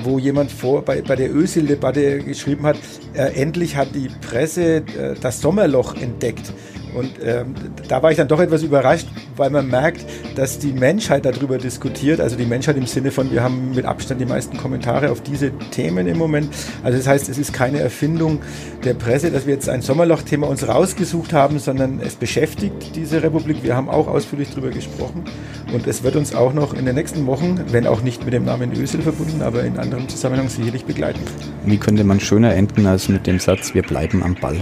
wo 0.02 0.18
jemand 0.18 0.52
vor, 0.52 0.82
bei, 0.82 1.02
bei 1.02 1.16
der 1.16 1.34
Ösil-Debatte 1.34 2.18
geschrieben 2.18 2.64
hat, 2.64 2.76
äh, 3.14 3.40
endlich 3.40 3.76
hat 3.76 3.94
die 3.94 4.08
Presse 4.20 4.76
äh, 4.76 5.14
das 5.20 5.40
Sommerloch 5.40 5.96
entdeckt. 5.96 6.52
Und 6.94 7.10
ähm, 7.22 7.54
da 7.88 8.02
war 8.02 8.10
ich 8.10 8.16
dann 8.16 8.28
doch 8.28 8.40
etwas 8.40 8.62
überrascht, 8.62 9.06
weil 9.36 9.50
man 9.50 9.68
merkt, 9.68 10.04
dass 10.36 10.58
die 10.58 10.72
Menschheit 10.72 11.24
darüber 11.24 11.58
diskutiert. 11.58 12.20
Also 12.20 12.36
die 12.36 12.46
Menschheit 12.46 12.76
im 12.76 12.86
Sinne 12.86 13.10
von, 13.10 13.30
wir 13.32 13.42
haben 13.42 13.72
mit 13.74 13.84
Abstand 13.84 14.20
die 14.20 14.26
meisten 14.26 14.56
Kommentare 14.56 15.10
auf 15.10 15.20
diese 15.22 15.50
Themen 15.70 16.06
im 16.06 16.18
Moment. 16.18 16.48
Also 16.82 16.98
das 16.98 17.06
heißt, 17.06 17.28
es 17.28 17.38
ist 17.38 17.52
keine 17.52 17.80
Erfindung 17.80 18.40
der 18.84 18.94
Presse, 18.94 19.30
dass 19.30 19.46
wir 19.46 19.54
jetzt 19.54 19.68
ein 19.68 19.82
Sommerloch-Thema 19.82 20.46
uns 20.46 20.66
rausgesucht 20.66 21.32
haben, 21.32 21.58
sondern 21.58 22.00
es 22.00 22.14
beschäftigt 22.14 22.94
diese 22.94 23.22
Republik. 23.22 23.62
Wir 23.62 23.76
haben 23.76 23.88
auch 23.88 24.08
ausführlich 24.08 24.50
darüber 24.50 24.70
gesprochen. 24.70 25.24
Und 25.72 25.86
es 25.86 26.02
wird 26.02 26.16
uns 26.16 26.34
auch 26.34 26.52
noch 26.52 26.74
in 26.74 26.84
den 26.84 26.94
nächsten 26.94 27.26
Wochen, 27.26 27.60
wenn 27.70 27.86
auch 27.86 28.02
nicht 28.02 28.24
mit 28.24 28.34
dem 28.34 28.44
Namen 28.44 28.72
Ösel 28.72 29.02
verbunden, 29.02 29.42
aber 29.42 29.64
in 29.64 29.78
anderem 29.78 30.08
Zusammenhang 30.08 30.48
sicherlich 30.48 30.84
begleiten. 30.84 31.20
Wie 31.64 31.78
könnte 31.78 32.04
man 32.04 32.20
schöner 32.20 32.54
enden 32.54 32.86
als 32.86 33.08
mit 33.08 33.26
dem 33.26 33.40
Satz, 33.40 33.74
wir 33.74 33.82
bleiben 33.82 34.22
am 34.22 34.34
Ball? 34.34 34.58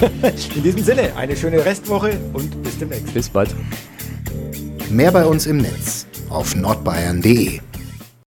In 0.56 0.62
diesem 0.62 0.82
Sinne, 0.82 1.14
eine 1.16 1.36
schöne 1.36 1.64
Restwoche 1.64 2.18
und 2.32 2.62
bis 2.62 2.78
demnächst. 2.78 3.12
Bis 3.12 3.28
bald. 3.28 3.54
Mehr 4.90 5.12
bei 5.12 5.24
uns 5.24 5.46
im 5.46 5.58
Netz 5.58 6.06
auf 6.30 6.56
nordbayern.de 6.56 7.60